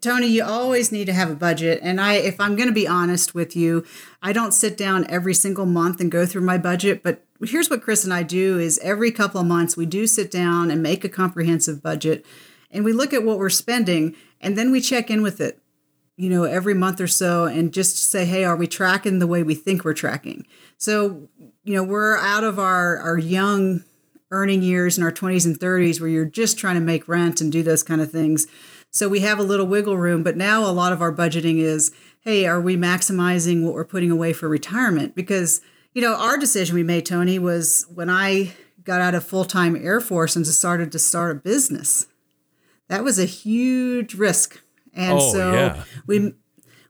Tony, 0.00 0.26
you 0.26 0.44
always 0.44 0.92
need 0.92 1.06
to 1.06 1.12
have 1.12 1.30
a 1.30 1.34
budget. 1.34 1.80
And 1.82 2.00
I, 2.00 2.14
if 2.14 2.38
I'm 2.40 2.54
going 2.54 2.68
to 2.68 2.74
be 2.74 2.86
honest 2.86 3.34
with 3.34 3.56
you, 3.56 3.84
I 4.22 4.32
don't 4.32 4.52
sit 4.52 4.76
down 4.76 5.06
every 5.08 5.34
single 5.34 5.66
month 5.66 6.00
and 6.00 6.10
go 6.10 6.26
through 6.26 6.42
my 6.42 6.58
budget. 6.58 7.02
But 7.02 7.24
here's 7.42 7.70
what 7.70 7.82
Chris 7.82 8.04
and 8.04 8.12
I 8.12 8.22
do 8.22 8.58
is 8.58 8.78
every 8.82 9.10
couple 9.10 9.40
of 9.40 9.46
months, 9.46 9.76
we 9.76 9.86
do 9.86 10.06
sit 10.06 10.30
down 10.30 10.70
and 10.70 10.82
make 10.82 11.04
a 11.04 11.08
comprehensive 11.08 11.82
budget 11.82 12.24
and 12.70 12.84
we 12.84 12.92
look 12.92 13.12
at 13.12 13.24
what 13.24 13.38
we're 13.38 13.50
spending 13.50 14.14
and 14.40 14.56
then 14.56 14.70
we 14.70 14.80
check 14.80 15.10
in 15.10 15.22
with 15.22 15.40
it, 15.40 15.60
you 16.20 16.28
know, 16.28 16.44
every 16.44 16.74
month 16.74 17.00
or 17.00 17.06
so 17.06 17.46
and 17.46 17.72
just 17.72 17.96
say, 17.96 18.26
hey, 18.26 18.44
are 18.44 18.54
we 18.54 18.66
tracking 18.66 19.20
the 19.20 19.26
way 19.26 19.42
we 19.42 19.54
think 19.54 19.84
we're 19.84 19.94
tracking? 19.94 20.46
So, 20.76 21.30
you 21.64 21.74
know, 21.74 21.82
we're 21.82 22.18
out 22.18 22.44
of 22.44 22.58
our, 22.58 22.98
our 22.98 23.16
young 23.16 23.84
earning 24.30 24.60
years 24.60 24.98
in 24.98 25.02
our 25.02 25.10
20s 25.10 25.46
and 25.46 25.58
30s 25.58 25.98
where 25.98 26.10
you're 26.10 26.26
just 26.26 26.58
trying 26.58 26.74
to 26.74 26.80
make 26.80 27.08
rent 27.08 27.40
and 27.40 27.50
do 27.50 27.62
those 27.62 27.82
kind 27.82 28.02
of 28.02 28.12
things. 28.12 28.46
So 28.90 29.08
we 29.08 29.20
have 29.20 29.38
a 29.38 29.42
little 29.42 29.66
wiggle 29.66 29.96
room, 29.96 30.22
but 30.22 30.36
now 30.36 30.62
a 30.64 30.70
lot 30.70 30.92
of 30.92 31.00
our 31.00 31.10
budgeting 31.12 31.56
is, 31.56 31.90
hey, 32.20 32.44
are 32.44 32.60
we 32.60 32.76
maximizing 32.76 33.64
what 33.64 33.72
we're 33.72 33.86
putting 33.86 34.10
away 34.10 34.34
for 34.34 34.46
retirement? 34.46 35.14
Because, 35.14 35.62
you 35.94 36.02
know, 36.02 36.16
our 36.16 36.36
decision 36.36 36.74
we 36.74 36.82
made, 36.82 37.06
Tony, 37.06 37.38
was 37.38 37.86
when 37.94 38.10
I 38.10 38.52
got 38.84 39.00
out 39.00 39.14
of 39.14 39.24
full-time 39.24 39.74
Air 39.74 40.00
Force 40.00 40.36
and 40.36 40.46
started 40.46 40.92
to 40.92 40.98
start 40.98 41.30
a 41.30 41.40
business. 41.40 42.08
That 42.88 43.04
was 43.04 43.18
a 43.18 43.24
huge 43.24 44.14
risk. 44.14 44.60
And 44.94 45.18
Oh, 45.18 45.32
so 45.32 45.52
yeah. 45.52 45.84
we 46.06 46.34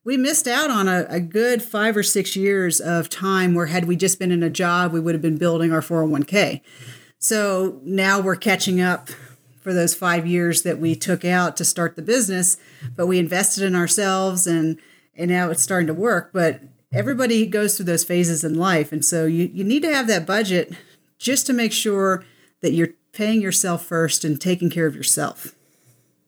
we 0.04 0.16
missed 0.16 0.48
out 0.48 0.70
on 0.70 0.88
a, 0.88 1.06
a 1.08 1.20
good 1.20 1.62
five 1.62 1.96
or 1.96 2.02
six 2.02 2.34
years 2.34 2.80
of 2.80 3.08
time 3.10 3.54
where 3.54 3.66
had 3.66 3.84
we 3.84 3.96
just 3.96 4.18
been 4.18 4.32
in 4.32 4.42
a 4.42 4.50
job, 4.50 4.92
we 4.92 5.00
would 5.00 5.14
have 5.14 5.22
been 5.22 5.36
building 5.36 5.72
our 5.72 5.82
401k. 5.82 6.62
So 7.18 7.80
now 7.84 8.18
we're 8.20 8.36
catching 8.36 8.80
up 8.80 9.10
for 9.60 9.74
those 9.74 9.94
five 9.94 10.26
years 10.26 10.62
that 10.62 10.78
we 10.78 10.94
took 10.94 11.22
out 11.24 11.56
to 11.58 11.64
start 11.66 11.94
the 11.96 12.02
business, 12.02 12.56
but 12.96 13.06
we 13.06 13.18
invested 13.18 13.62
in 13.62 13.74
ourselves 13.76 14.46
and 14.46 14.78
and 15.14 15.30
now 15.30 15.50
it's 15.50 15.62
starting 15.62 15.86
to 15.88 15.94
work. 15.94 16.30
But 16.32 16.62
everybody 16.92 17.46
goes 17.46 17.76
through 17.76 17.84
those 17.86 18.04
phases 18.04 18.42
in 18.42 18.54
life. 18.54 18.90
And 18.90 19.04
so 19.04 19.26
you, 19.26 19.50
you 19.52 19.64
need 19.64 19.82
to 19.82 19.94
have 19.94 20.06
that 20.06 20.26
budget 20.26 20.72
just 21.18 21.46
to 21.46 21.52
make 21.52 21.72
sure 21.72 22.24
that 22.62 22.72
you're 22.72 22.94
paying 23.12 23.42
yourself 23.42 23.84
first 23.84 24.24
and 24.24 24.40
taking 24.40 24.70
care 24.70 24.86
of 24.86 24.96
yourself. 24.96 25.54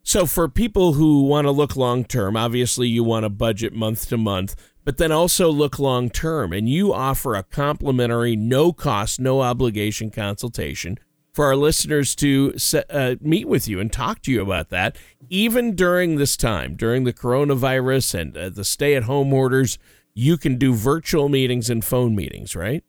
So 0.02 0.26
for 0.26 0.49
people 0.49 0.94
who 0.94 1.23
want 1.23 1.47
to 1.47 1.52
look 1.52 1.76
long 1.76 2.04
term, 2.04 2.37
obviously 2.37 2.88
you 2.88 3.04
want 3.04 3.25
to 3.25 3.30
budget 3.30 3.73
month 3.73 4.09
to 4.09 4.16
month, 4.16 4.56
but 4.85 4.99
then 4.99 5.12
also 5.12 5.49
look 5.50 5.78
long 5.78 6.11
term. 6.11 6.52
And 6.52 6.68
you 6.68 6.92
offer 6.92 7.35
a 7.35 7.44
complimentary, 7.44 8.35
no 8.35 8.73
cost, 8.73 9.21
no 9.21 9.40
obligation 9.40 10.11
consultation 10.11 10.99
for 11.32 11.47
our 11.47 11.56
listeners 11.56 12.14
to 12.16 12.54
uh, 12.90 13.14
meet 13.21 13.49
with 13.49 13.66
you 13.66 13.80
and 13.80 13.92
talk 13.92 14.21
to 14.23 14.32
you 14.32 14.42
about 14.42 14.68
that, 14.68 14.97
even 15.30 15.75
during 15.75 16.16
this 16.16 16.37
time, 16.37 16.75
during 16.76 17.04
the 17.04 17.12
coronavirus 17.12 18.21
and 18.21 18.37
uh, 18.37 18.50
the 18.50 18.64
stay 18.64 18.94
at 18.94 19.04
home 19.04 19.32
orders. 19.32 19.78
You 20.14 20.37
can 20.37 20.59
do 20.59 20.75
virtual 20.75 21.30
meetings 21.30 21.71
and 21.71 21.82
phone 21.82 22.14
meetings, 22.14 22.54
right? 22.54 22.85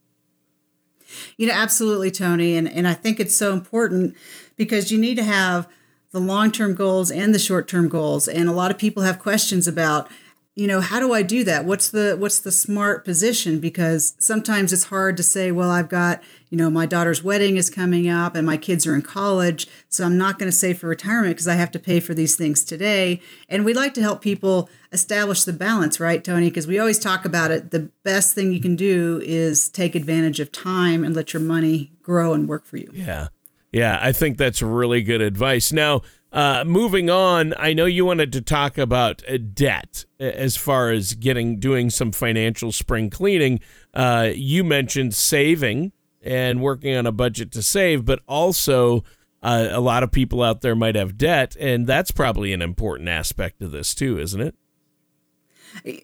You 1.37 1.47
know, 1.47 1.53
absolutely, 1.53 2.11
Tony. 2.11 2.57
And, 2.57 2.67
and 2.67 2.85
I 2.85 2.95
think 2.95 3.19
it's 3.19 3.35
so 3.35 3.53
important 3.53 4.17
because 4.57 4.91
you 4.91 4.97
need 4.97 5.15
to 5.15 5.23
have 5.23 5.69
the 6.13 6.19
long 6.19 6.51
term 6.51 6.75
goals 6.75 7.11
and 7.11 7.35
the 7.35 7.39
short 7.39 7.67
term 7.67 7.89
goals. 7.89 8.27
And 8.27 8.47
a 8.47 8.53
lot 8.53 8.71
of 8.71 8.77
people 8.77 9.03
have 9.03 9.19
questions 9.19 9.67
about 9.67 10.09
you 10.55 10.67
know 10.67 10.81
how 10.81 10.99
do 10.99 11.13
i 11.13 11.23
do 11.23 11.43
that? 11.43 11.65
What's 11.65 11.89
the 11.89 12.15
what's 12.17 12.39
the 12.39 12.51
smart 12.51 13.03
position? 13.03 13.59
Because 13.59 14.13
sometimes 14.19 14.71
it's 14.71 14.85
hard 14.85 15.17
to 15.17 15.23
say 15.23 15.51
well 15.51 15.71
i've 15.71 15.89
got 15.89 16.21
you 16.51 16.57
know 16.59 16.69
my 16.69 16.85
daughter's 16.85 17.23
wedding 17.23 17.57
is 17.57 17.71
coming 17.71 18.07
up 18.07 18.35
and 18.35 18.45
my 18.45 18.57
kids 18.57 18.85
are 18.85 18.93
in 18.93 19.01
college 19.01 19.67
so 19.89 20.05
i'm 20.05 20.15
not 20.15 20.37
going 20.37 20.51
to 20.51 20.55
save 20.55 20.77
for 20.77 20.87
retirement 20.87 21.33
because 21.33 21.47
i 21.47 21.55
have 21.55 21.71
to 21.71 21.79
pay 21.79 21.99
for 21.99 22.13
these 22.13 22.35
things 22.35 22.63
today. 22.63 23.19
And 23.49 23.65
we 23.65 23.73
like 23.73 23.95
to 23.95 24.01
help 24.01 24.21
people 24.21 24.69
establish 24.91 25.43
the 25.43 25.53
balance 25.53 25.99
right 25.99 26.23
tony? 26.23 26.51
Because 26.51 26.67
we 26.67 26.77
always 26.77 26.99
talk 26.99 27.25
about 27.25 27.49
it. 27.49 27.71
The 27.71 27.89
best 28.03 28.35
thing 28.35 28.53
you 28.53 28.61
can 28.61 28.75
do 28.75 29.19
is 29.23 29.69
take 29.69 29.95
advantage 29.95 30.39
of 30.39 30.51
time 30.51 31.03
and 31.03 31.15
let 31.15 31.33
your 31.33 31.41
money 31.41 31.91
grow 32.03 32.33
and 32.33 32.47
work 32.47 32.67
for 32.67 32.77
you. 32.77 32.91
Yeah 32.93 33.29
yeah 33.73 33.99
i 34.01 34.13
think 34.13 34.37
that's 34.37 34.61
really 34.61 35.01
good 35.01 35.21
advice 35.21 35.73
now 35.73 36.01
uh, 36.33 36.63
moving 36.65 37.11
on, 37.11 37.53
I 37.59 37.73
know 37.73 37.85
you 37.85 38.05
wanted 38.05 38.33
to 38.33 38.41
talk 38.41 38.79
about 38.79 39.21
uh, 39.29 39.37
debt 39.37 40.05
as 40.19 40.57
far 40.57 40.89
as 40.89 41.13
getting 41.13 41.59
doing 41.59 41.91
some 41.91 42.11
financial 42.11 42.71
spring 42.71 43.11
cleaning. 43.11 43.59
Uh, 43.93 44.31
you 44.33 44.63
mentioned 44.63 45.13
saving 45.13 45.91
and 46.23 46.59
working 46.59 46.95
on 46.95 47.05
a 47.05 47.11
budget 47.11 47.51
to 47.51 47.61
save, 47.61 48.03
but 48.03 48.19
also 48.27 49.03
uh, 49.43 49.67
a 49.69 49.79
lot 49.79 50.01
of 50.01 50.11
people 50.11 50.41
out 50.41 50.61
there 50.61 50.75
might 50.75 50.95
have 50.95 51.19
debt, 51.19 51.55
and 51.59 51.85
that's 51.85 52.09
probably 52.09 52.51
an 52.51 52.63
important 52.63 53.09
aspect 53.09 53.61
of 53.61 53.71
this 53.71 53.93
too, 53.93 54.17
isn't 54.17 54.41
it? 54.41 54.55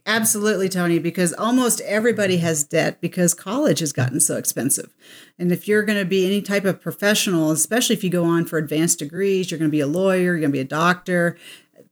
Absolutely, 0.06 0.70
Tony, 0.70 1.00
because 1.00 1.34
almost 1.34 1.82
everybody 1.82 2.38
has 2.38 2.64
debt 2.64 3.00
because 3.02 3.34
college 3.34 3.80
has 3.80 3.94
gotten 3.94 4.20
so 4.20 4.38
expensive. 4.38 4.94
And 5.38 5.52
if 5.52 5.68
you're 5.68 5.84
going 5.84 6.00
to 6.00 6.06
be 6.06 6.26
any 6.26 6.42
type 6.42 6.66
of 6.66 6.82
professional, 6.82 7.52
especially 7.52 7.96
if 7.96 8.04
you 8.04 8.10
go 8.10 8.26
on 8.26 8.46
for 8.46 8.58
advanced 8.58 9.00
degrees, 9.00 9.52
you're 9.52 9.60
going 9.60 9.70
to 9.70 9.76
be 9.76 9.80
a 9.80 9.88
lawyer, 9.88 10.18
you're 10.18 10.40
going 10.40 10.52
to 10.52 10.56
be 10.56 10.60
a 10.60 10.66
doctor, 10.66 11.38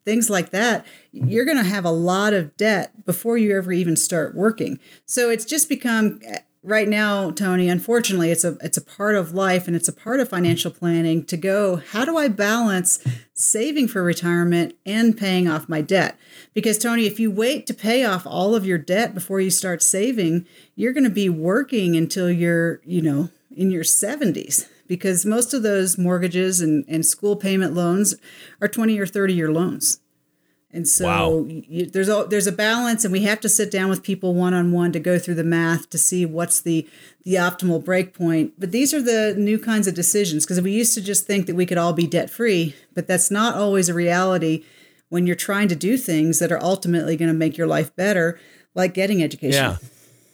things 0.06 0.30
like 0.30 0.52
that, 0.52 0.86
you're 1.12 1.46
going 1.46 1.58
to 1.58 1.64
have 1.64 1.86
a 1.86 1.92
lot 1.92 2.34
of 2.34 2.56
debt 2.56 3.06
before 3.06 3.38
you 3.38 3.58
ever 3.58 3.72
even 3.72 3.96
start 3.96 4.34
working. 4.36 4.80
So 5.06 5.30
it's 5.30 5.46
just 5.46 5.68
become 5.68 6.22
right 6.68 6.88
now, 6.90 7.32
Tony, 7.32 7.70
unfortunately, 7.70 8.30
it's 8.30 8.44
a 8.44 8.58
it's 8.62 8.78
a 8.78 8.82
part 8.82 9.16
of 9.16 9.34
life 9.34 9.68
and 9.68 9.76
it's 9.76 9.88
a 9.88 9.94
part 9.94 10.20
of 10.20 10.30
financial 10.30 10.70
planning 10.70 11.24
to 11.26 11.38
go, 11.38 11.78
how 11.78 12.04
do 12.04 12.18
I 12.18 12.28
balance 12.28 13.04
saving 13.34 13.88
for 13.88 14.04
retirement 14.04 14.76
and 14.86 15.18
paying 15.18 15.48
off 15.48 15.70
my 15.70 15.82
debt? 15.82 16.20
Because 16.54 16.78
Tony, 16.78 17.06
if 17.06 17.20
you 17.20 17.32
wait 17.32 17.66
to 17.68 17.74
pay 17.74 18.04
off 18.04 18.28
all 18.28 18.54
of 18.54 18.66
your 18.66 18.78
debt 18.78 19.14
before 19.14 19.40
you 19.40 19.50
start 19.50 19.82
saving, 19.82 20.46
you're 20.76 20.94
going 20.94 21.06
to 21.06 21.10
be 21.10 21.30
working 21.30 21.96
until 21.96 22.30
you're, 22.30 22.82
you 22.84 23.02
know, 23.02 23.30
in 23.56 23.72
your 23.72 23.84
70s 23.84 24.68
because 24.88 25.26
most 25.26 25.54
of 25.54 25.64
those 25.64 25.98
mortgages 25.98 26.62
and, 26.62 26.86
and 26.88 27.06
school 27.06 27.36
payment 27.36 27.74
loans 27.74 28.16
are 28.62 28.68
20 28.68 29.00
or 29.00 29.06
30 29.06 29.34
year 29.34 29.52
loans. 29.52 30.00
And 30.72 30.86
so 30.88 31.06
wow. 31.06 31.46
you, 31.48 31.86
there's 31.86 32.10
a 32.10 32.26
there's 32.30 32.48
a 32.48 32.52
balance, 32.52 33.06
and 33.06 33.12
we 33.12 33.22
have 33.24 33.40
to 33.42 33.50
sit 33.50 33.72
down 33.72 33.90
with 33.90 34.04
people 34.04 34.34
one 34.34 34.54
on 34.54 34.74
one 34.74 34.92
to 34.92 35.00
go 35.00 35.18
through 35.18 35.36
the 35.36 35.44
math 35.44 35.90
to 35.92 35.98
see 35.98 36.26
what's 36.26 36.60
the 36.60 36.88
the 37.24 37.36
optimal 37.36 37.84
break 37.84 38.14
point. 38.14 38.54
But 38.60 38.72
these 38.72 38.94
are 38.94 39.02
the 39.02 39.34
new 39.38 39.60
kinds 39.60 39.88
of 39.88 39.94
decisions 39.94 40.46
because 40.46 40.62
we 40.62 40.74
used 40.74 40.94
to 40.96 41.02
just 41.02 41.26
think 41.26 41.48
that 41.48 41.56
we 41.56 41.66
could 41.66 41.78
all 41.78 41.94
be 41.94 42.06
debt 42.06 42.30
free, 42.30 42.76
but 42.94 43.08
that's 43.08 43.32
not 43.32 43.56
always 43.56 43.88
a 43.88 43.94
reality 43.94 44.66
when 45.10 45.26
you're 45.26 45.38
trying 45.38 45.70
to 45.70 45.76
do 45.76 45.98
things 45.98 46.40
that 46.40 46.52
are 46.52 46.62
ultimately 46.62 47.16
going 47.16 47.32
to 47.32 47.38
make 47.38 47.58
your 47.58 47.68
life 47.68 47.96
better, 47.96 48.38
like 48.76 48.94
getting 48.94 49.24
education. 49.24 49.54
Yeah. 49.54 49.78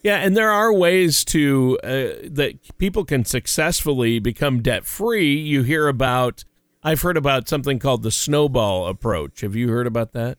Yeah, 0.02 0.18
and 0.18 0.36
there 0.36 0.52
are 0.52 0.74
ways 0.74 1.24
to 1.26 1.80
uh, 1.82 1.88
that 2.26 2.56
people 2.78 3.06
can 3.06 3.24
successfully 3.24 4.20
become 4.20 4.62
debt 4.62 4.84
free. 4.84 5.34
You 5.34 5.64
hear 5.64 5.88
about 5.88 6.44
I've 6.84 7.02
heard 7.02 7.18
about 7.18 7.48
something 7.48 7.80
called 7.80 8.04
the 8.04 8.12
snowball 8.12 8.88
approach. 8.88 9.42
Have 9.42 9.56
you 9.56 9.70
heard 9.70 9.88
about 9.88 10.12
that? 10.14 10.38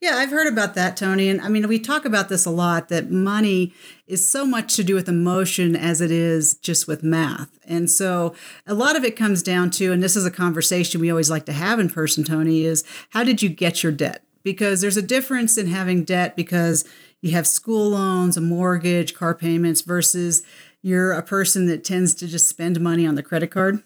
Yeah, 0.00 0.16
I've 0.16 0.30
heard 0.30 0.46
about 0.46 0.74
that, 0.74 0.96
Tony. 0.96 1.28
And 1.28 1.40
I 1.40 1.48
mean, 1.48 1.66
we 1.68 1.78
talk 1.78 2.04
about 2.04 2.28
this 2.28 2.44
a 2.44 2.50
lot 2.50 2.88
that 2.88 3.10
money 3.10 3.72
is 4.06 4.26
so 4.26 4.44
much 4.44 4.76
to 4.76 4.84
do 4.84 4.94
with 4.94 5.08
emotion 5.08 5.74
as 5.74 6.00
it 6.00 6.10
is 6.10 6.54
just 6.54 6.86
with 6.86 7.02
math. 7.02 7.58
And 7.64 7.90
so 7.90 8.34
a 8.66 8.74
lot 8.74 8.96
of 8.96 9.04
it 9.04 9.16
comes 9.16 9.42
down 9.42 9.70
to, 9.72 9.92
and 9.92 10.02
this 10.02 10.16
is 10.16 10.26
a 10.26 10.30
conversation 10.30 11.00
we 11.00 11.10
always 11.10 11.30
like 11.30 11.46
to 11.46 11.52
have 11.52 11.80
in 11.80 11.88
person, 11.88 12.24
Tony, 12.24 12.64
is 12.64 12.84
how 13.10 13.24
did 13.24 13.42
you 13.42 13.48
get 13.48 13.82
your 13.82 13.92
debt? 13.92 14.22
Because 14.42 14.82
there's 14.82 14.98
a 14.98 15.02
difference 15.02 15.56
in 15.56 15.68
having 15.68 16.04
debt 16.04 16.36
because 16.36 16.84
you 17.22 17.32
have 17.32 17.46
school 17.46 17.90
loans, 17.90 18.36
a 18.36 18.42
mortgage, 18.42 19.14
car 19.14 19.34
payments 19.34 19.80
versus 19.80 20.42
you're 20.82 21.12
a 21.12 21.22
person 21.22 21.64
that 21.66 21.84
tends 21.84 22.14
to 22.16 22.26
just 22.26 22.48
spend 22.48 22.78
money 22.80 23.06
on 23.06 23.14
the 23.14 23.22
credit 23.22 23.50
card. 23.50 23.82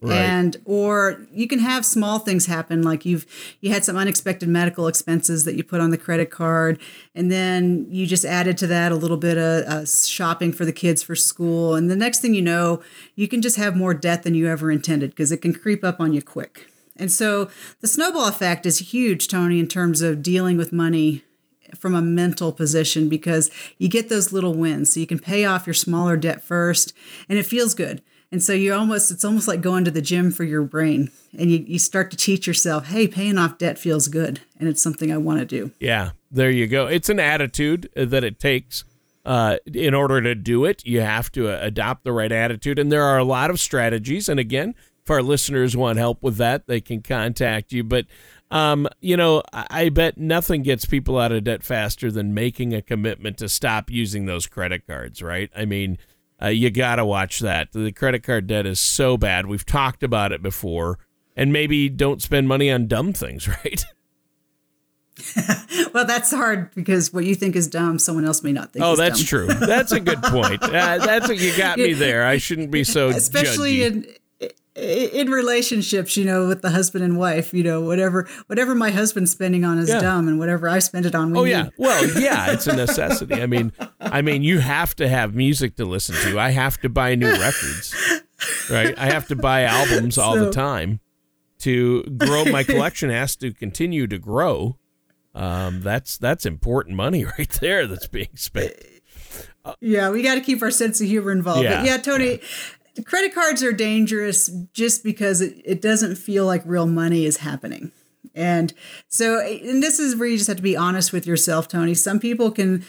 Right. 0.00 0.14
And 0.14 0.56
or 0.64 1.26
you 1.32 1.48
can 1.48 1.58
have 1.58 1.84
small 1.84 2.20
things 2.20 2.46
happen 2.46 2.82
like 2.82 3.04
you've 3.04 3.26
you 3.60 3.72
had 3.72 3.84
some 3.84 3.96
unexpected 3.96 4.48
medical 4.48 4.86
expenses 4.86 5.44
that 5.44 5.56
you 5.56 5.64
put 5.64 5.80
on 5.80 5.90
the 5.90 5.98
credit 5.98 6.30
card 6.30 6.78
and 7.16 7.32
then 7.32 7.86
you 7.90 8.06
just 8.06 8.24
added 8.24 8.56
to 8.58 8.68
that 8.68 8.92
a 8.92 8.94
little 8.94 9.16
bit 9.16 9.36
of 9.36 9.64
uh, 9.64 9.84
shopping 9.84 10.52
for 10.52 10.64
the 10.64 10.72
kids 10.72 11.02
for 11.02 11.16
school 11.16 11.74
and 11.74 11.90
the 11.90 11.96
next 11.96 12.20
thing 12.20 12.32
you 12.32 12.42
know 12.42 12.80
you 13.16 13.26
can 13.26 13.42
just 13.42 13.56
have 13.56 13.74
more 13.74 13.92
debt 13.92 14.22
than 14.22 14.34
you 14.34 14.46
ever 14.48 14.70
intended 14.70 15.10
because 15.10 15.32
it 15.32 15.38
can 15.38 15.52
creep 15.52 15.82
up 15.82 16.00
on 16.00 16.12
you 16.12 16.22
quick. 16.22 16.70
And 16.96 17.10
so 17.10 17.50
the 17.80 17.88
snowball 17.88 18.28
effect 18.28 18.66
is 18.66 18.78
huge 18.78 19.28
Tony 19.28 19.58
in 19.58 19.68
terms 19.68 20.00
of 20.00 20.22
dealing 20.22 20.56
with 20.56 20.72
money 20.72 21.24
from 21.76 21.94
a 21.94 22.02
mental 22.02 22.52
position 22.52 23.08
because 23.08 23.50
you 23.78 23.88
get 23.88 24.08
those 24.08 24.32
little 24.32 24.54
wins 24.54 24.92
so 24.92 25.00
you 25.00 25.06
can 25.06 25.18
pay 25.18 25.44
off 25.44 25.66
your 25.66 25.74
smaller 25.74 26.16
debt 26.16 26.42
first 26.42 26.92
and 27.28 27.38
it 27.38 27.46
feels 27.46 27.74
good 27.74 28.00
and 28.30 28.42
so 28.42 28.52
you 28.52 28.74
almost, 28.74 29.10
it's 29.10 29.24
almost 29.24 29.48
like 29.48 29.60
going 29.60 29.84
to 29.84 29.90
the 29.90 30.02
gym 30.02 30.30
for 30.30 30.44
your 30.44 30.62
brain. 30.62 31.10
And 31.38 31.50
you, 31.50 31.58
you 31.66 31.78
start 31.78 32.10
to 32.10 32.16
teach 32.16 32.46
yourself, 32.46 32.86
hey, 32.86 33.08
paying 33.08 33.38
off 33.38 33.58
debt 33.58 33.78
feels 33.78 34.08
good. 34.08 34.40
And 34.58 34.68
it's 34.68 34.82
something 34.82 35.10
I 35.10 35.16
want 35.16 35.40
to 35.40 35.46
do. 35.46 35.72
Yeah, 35.80 36.10
there 36.30 36.50
you 36.50 36.66
go. 36.66 36.86
It's 36.86 37.08
an 37.08 37.20
attitude 37.20 37.88
that 37.94 38.24
it 38.24 38.38
takes. 38.38 38.84
Uh, 39.24 39.58
in 39.74 39.92
order 39.92 40.22
to 40.22 40.34
do 40.34 40.64
it, 40.64 40.82
you 40.86 41.02
have 41.02 41.30
to 41.30 41.50
uh, 41.50 41.58
adopt 41.60 42.02
the 42.02 42.12
right 42.12 42.32
attitude. 42.32 42.78
And 42.78 42.90
there 42.90 43.02
are 43.02 43.18
a 43.18 43.24
lot 43.24 43.50
of 43.50 43.60
strategies. 43.60 44.26
And 44.26 44.40
again, 44.40 44.74
if 45.02 45.10
our 45.10 45.22
listeners 45.22 45.76
want 45.76 45.98
help 45.98 46.22
with 46.22 46.36
that, 46.36 46.66
they 46.66 46.80
can 46.80 47.02
contact 47.02 47.70
you. 47.72 47.84
But, 47.84 48.06
um, 48.50 48.88
you 49.00 49.18
know, 49.18 49.42
I 49.52 49.90
bet 49.90 50.16
nothing 50.16 50.62
gets 50.62 50.86
people 50.86 51.18
out 51.18 51.32
of 51.32 51.44
debt 51.44 51.62
faster 51.62 52.10
than 52.10 52.32
making 52.32 52.72
a 52.72 52.80
commitment 52.80 53.36
to 53.38 53.50
stop 53.50 53.90
using 53.90 54.24
those 54.24 54.46
credit 54.46 54.86
cards, 54.86 55.22
right? 55.22 55.50
I 55.54 55.66
mean, 55.66 55.98
uh, 56.42 56.48
you 56.48 56.70
got 56.70 56.96
to 56.96 57.04
watch 57.04 57.40
that. 57.40 57.72
The 57.72 57.92
credit 57.92 58.22
card 58.22 58.46
debt 58.46 58.66
is 58.66 58.80
so 58.80 59.16
bad. 59.16 59.46
We've 59.46 59.66
talked 59.66 60.02
about 60.02 60.32
it 60.32 60.42
before. 60.42 60.98
And 61.36 61.52
maybe 61.52 61.88
don't 61.88 62.20
spend 62.20 62.48
money 62.48 62.68
on 62.68 62.88
dumb 62.88 63.12
things, 63.12 63.46
right? 63.64 63.84
well, 65.94 66.04
that's 66.04 66.30
hard 66.30 66.74
because 66.74 67.12
what 67.12 67.24
you 67.24 67.34
think 67.34 67.56
is 67.56 67.66
dumb, 67.68 67.98
someone 67.98 68.24
else 68.24 68.42
may 68.42 68.52
not 68.52 68.72
think. 68.72 68.84
Oh, 68.84 68.96
that's 68.96 69.18
dumb. 69.18 69.26
true. 69.26 69.46
That's 69.46 69.92
a 69.92 70.00
good 70.00 70.22
point. 70.22 70.62
Uh, 70.68 70.98
that's 70.98 71.26
what 71.26 71.38
you 71.38 71.56
got 71.56 71.76
me 71.76 71.92
there. 71.92 72.24
I 72.24 72.36
shouldn't 72.38 72.70
be 72.70 72.84
so 72.84 73.08
especially 73.08 73.78
judgy. 73.78 73.86
in 73.86 74.06
in 74.78 75.30
relationships, 75.30 76.16
you 76.16 76.24
know, 76.24 76.46
with 76.46 76.62
the 76.62 76.70
husband 76.70 77.04
and 77.04 77.18
wife, 77.18 77.52
you 77.52 77.62
know, 77.62 77.80
whatever 77.80 78.28
whatever 78.46 78.74
my 78.74 78.90
husband's 78.90 79.32
spending 79.32 79.64
on 79.64 79.78
is 79.78 79.88
yeah. 79.88 80.00
dumb, 80.00 80.28
and 80.28 80.38
whatever 80.38 80.68
I 80.68 80.78
spend 80.78 81.06
it 81.06 81.14
on. 81.14 81.32
We 81.32 81.38
oh 81.38 81.44
need. 81.44 81.50
yeah, 81.50 81.68
well 81.76 82.20
yeah, 82.20 82.52
it's 82.52 82.66
a 82.66 82.76
necessity. 82.76 83.42
I 83.42 83.46
mean, 83.46 83.72
I 84.00 84.22
mean, 84.22 84.42
you 84.42 84.60
have 84.60 84.94
to 84.96 85.08
have 85.08 85.34
music 85.34 85.76
to 85.76 85.84
listen 85.84 86.14
to. 86.30 86.38
I 86.38 86.50
have 86.50 86.78
to 86.78 86.88
buy 86.88 87.14
new 87.14 87.30
records, 87.30 87.94
right? 88.70 88.96
I 88.98 89.06
have 89.06 89.26
to 89.28 89.36
buy 89.36 89.62
albums 89.62 90.16
all 90.16 90.34
so, 90.34 90.46
the 90.46 90.52
time 90.52 91.00
to 91.60 92.02
grow. 92.02 92.44
My 92.44 92.62
collection 92.62 93.10
has 93.10 93.34
to 93.36 93.52
continue 93.52 94.06
to 94.06 94.18
grow. 94.18 94.78
Um, 95.34 95.82
that's 95.82 96.18
that's 96.18 96.46
important 96.46 96.96
money 96.96 97.24
right 97.38 97.50
there 97.60 97.86
that's 97.86 98.06
being 98.06 98.34
spent. 98.34 98.74
yeah, 99.80 100.10
we 100.10 100.22
got 100.22 100.36
to 100.36 100.40
keep 100.40 100.62
our 100.62 100.70
sense 100.70 101.00
of 101.00 101.08
humor 101.08 101.32
involved. 101.32 101.64
Yeah, 101.64 101.80
but 101.80 101.86
yeah 101.86 101.96
Tony. 101.98 102.40
Yeah 102.98 103.04
credit 103.04 103.34
cards 103.34 103.62
are 103.62 103.72
dangerous 103.72 104.48
just 104.72 105.04
because 105.04 105.40
it, 105.40 105.60
it 105.64 105.80
doesn't 105.80 106.16
feel 106.16 106.46
like 106.46 106.62
real 106.64 106.86
money 106.86 107.24
is 107.24 107.38
happening. 107.38 107.92
And 108.34 108.72
so, 109.08 109.40
and 109.40 109.82
this 109.82 109.98
is 109.98 110.16
where 110.16 110.28
you 110.28 110.36
just 110.36 110.48
have 110.48 110.58
to 110.58 110.62
be 110.62 110.76
honest 110.76 111.12
with 111.12 111.26
yourself, 111.26 111.68
Tony. 111.68 111.94
Some 111.94 112.20
people 112.20 112.50
can 112.50 112.84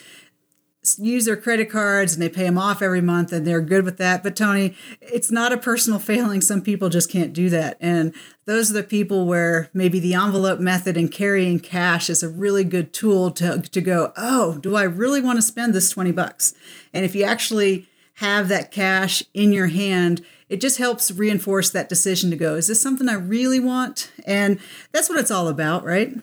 use 0.97 1.25
their 1.25 1.35
credit 1.35 1.69
cards 1.69 2.13
and 2.13 2.21
they 2.21 2.29
pay 2.29 2.43
them 2.43 2.57
off 2.57 2.81
every 2.81 3.01
month 3.01 3.33
and 3.33 3.45
they're 3.45 3.61
good 3.61 3.83
with 3.83 3.97
that. 3.97 4.23
But 4.23 4.35
Tony, 4.35 4.75
it's 5.01 5.29
not 5.29 5.51
a 5.51 5.57
personal 5.57 5.99
failing. 5.99 6.41
Some 6.41 6.61
people 6.61 6.89
just 6.89 7.11
can't 7.11 7.33
do 7.33 7.49
that. 7.49 7.77
And 7.81 8.13
those 8.45 8.71
are 8.71 8.75
the 8.75 8.83
people 8.83 9.25
where 9.25 9.69
maybe 9.73 9.99
the 9.99 10.13
envelope 10.13 10.59
method 10.59 10.95
and 10.97 11.11
carrying 11.11 11.59
cash 11.59 12.09
is 12.09 12.23
a 12.23 12.29
really 12.29 12.63
good 12.63 12.93
tool 12.93 13.31
to, 13.31 13.61
to 13.61 13.81
go, 13.81 14.13
oh, 14.15 14.57
do 14.59 14.75
I 14.75 14.83
really 14.83 15.21
want 15.21 15.37
to 15.37 15.43
spend 15.43 15.73
this 15.73 15.89
20 15.89 16.11
bucks? 16.11 16.53
And 16.93 17.03
if 17.03 17.13
you 17.13 17.23
actually 17.23 17.88
have 18.19 18.49
that 18.49 18.71
cash 18.71 19.23
in 19.33 19.53
your 19.53 19.67
hand, 19.67 20.21
it 20.49 20.59
just 20.59 20.77
helps 20.77 21.09
reinforce 21.11 21.69
that 21.69 21.87
decision 21.87 22.29
to 22.31 22.35
go, 22.35 22.55
is 22.55 22.67
this 22.67 22.81
something 22.81 23.07
I 23.07 23.13
really 23.13 23.59
want? 23.59 24.11
And 24.25 24.59
that's 24.91 25.09
what 25.09 25.19
it's 25.19 25.31
all 25.31 25.47
about, 25.47 25.85
right? 25.85 26.13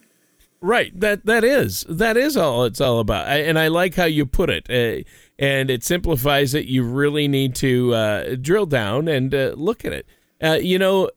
Right. 0.60 0.98
That 0.98 1.26
that 1.26 1.44
is 1.44 1.84
that 1.88 2.16
is 2.16 2.36
all 2.36 2.64
it's 2.64 2.80
all 2.80 2.98
about. 2.98 3.28
I, 3.28 3.38
and 3.38 3.58
I 3.58 3.68
like 3.68 3.94
how 3.94 4.04
you 4.04 4.26
put 4.26 4.50
it. 4.50 4.68
Uh, 4.68 5.04
and 5.38 5.70
it 5.70 5.84
simplifies 5.84 6.54
it. 6.54 6.66
You 6.66 6.82
really 6.82 7.28
need 7.28 7.54
to 7.56 7.94
uh, 7.94 8.34
drill 8.36 8.66
down 8.66 9.06
and 9.06 9.34
uh, 9.34 9.54
look 9.56 9.84
at 9.84 9.92
it. 9.92 10.06
Uh, 10.42 10.58
you 10.60 10.78
know, 10.78 11.10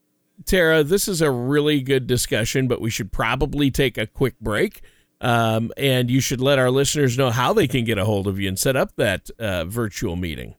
Tara, 0.45 0.83
this 0.83 1.07
is 1.07 1.21
a 1.21 1.31
really 1.31 1.81
good 1.81 2.05
discussion, 2.05 2.67
but 2.67 2.79
we 2.79 2.89
should 2.89 3.11
probably 3.11 3.71
take 3.71 3.97
a 3.97 4.07
quick 4.07 4.39
break. 4.39 4.81
Um, 5.21 5.73
and 5.75 6.09
you 6.09 6.21
should 6.21 6.39
let 6.39 6.59
our 6.59 6.71
listeners 6.71 7.17
know 7.17 7.29
how 7.29 7.51
they 7.51 7.67
can 7.67 7.83
get 7.83 7.97
a 7.97 8.05
hold 8.05 8.27
of 8.27 8.39
you 8.39 8.47
and 8.47 8.57
set 8.57 8.77
up 8.77 8.95
that 8.95 9.29
uh, 9.39 9.65
virtual 9.65 10.15
meeting. 10.15 10.55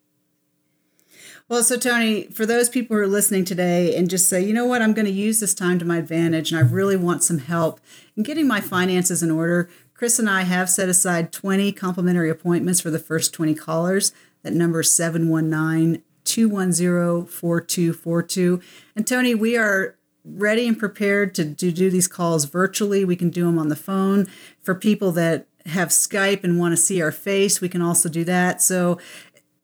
Well, 1.51 1.65
so 1.65 1.77
Tony, 1.77 2.29
for 2.29 2.47
those 2.47 2.69
people 2.69 2.95
who 2.95 3.03
are 3.03 3.09
listening 3.09 3.45
today 3.45 3.97
and 3.97 4.09
just 4.09 4.29
say, 4.29 4.41
you 4.41 4.53
know 4.53 4.67
what, 4.67 4.83
I'm 4.83 4.93
going 4.93 5.07
to 5.07 5.11
use 5.11 5.41
this 5.41 5.53
time 5.53 5.81
to 5.81 5.85
my 5.85 5.99
advantage 5.99 6.53
and 6.53 6.61
I 6.61 6.63
really 6.63 6.97
want 6.97 7.25
some 7.25 7.39
help 7.39 7.81
in 8.17 8.23
getting 8.23 8.47
my 8.47 8.61
finances 8.61 9.21
in 9.21 9.33
order, 9.33 9.69
Chris 9.93 10.21
and 10.21 10.31
I 10.31 10.43
have 10.43 10.71
set 10.71 10.89
aside 10.89 11.33
20 11.33 11.73
complimentary 11.73 12.31
appointments 12.31 12.81
for 12.81 12.91
the 12.91 13.01
first 13.01 13.35
20 13.35 13.57
callers. 13.57 14.13
That 14.45 14.53
number 14.53 14.79
is 14.79 14.95
719 14.95 16.05
210 16.23 17.27
4242. 17.27 18.61
And 18.95 19.05
Tony, 19.05 19.35
we 19.35 19.57
are 19.57 19.97
ready 20.25 20.69
and 20.69 20.79
prepared 20.79 21.35
to, 21.35 21.53
to 21.53 21.73
do 21.73 21.91
these 21.91 22.07
calls 22.07 22.45
virtually. 22.45 23.05
We 23.05 23.17
can 23.17 23.31
do 23.31 23.47
them 23.47 23.59
on 23.59 23.71
the 23.71 23.75
phone. 23.75 24.29
For 24.63 24.77
people 24.77 25.11
that 25.13 25.49
have 25.67 25.89
Skype 25.89 26.45
and 26.45 26.59
want 26.59 26.73
to 26.73 26.77
see 26.77 27.03
our 27.03 27.13
face, 27.13 27.61
we 27.61 27.69
can 27.69 27.83
also 27.83 28.09
do 28.09 28.25
that. 28.25 28.63
So 28.63 28.99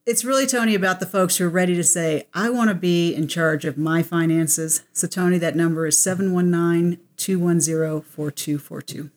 it's 0.06 0.25
really, 0.25 0.46
Tony, 0.46 0.76
about 0.76 1.00
the 1.00 1.06
folks 1.06 1.36
who 1.36 1.46
are 1.46 1.50
ready 1.50 1.75
to 1.75 1.82
say, 1.82 2.28
I 2.32 2.48
want 2.48 2.68
to 2.68 2.75
be 2.75 3.12
in 3.12 3.26
charge 3.26 3.64
of 3.64 3.76
my 3.76 4.04
finances. 4.04 4.84
So, 4.92 5.08
Tony, 5.08 5.36
that 5.38 5.56
number 5.56 5.84
is 5.84 5.98
719 5.98 7.00
210 7.16 8.02
4242. 8.02 9.10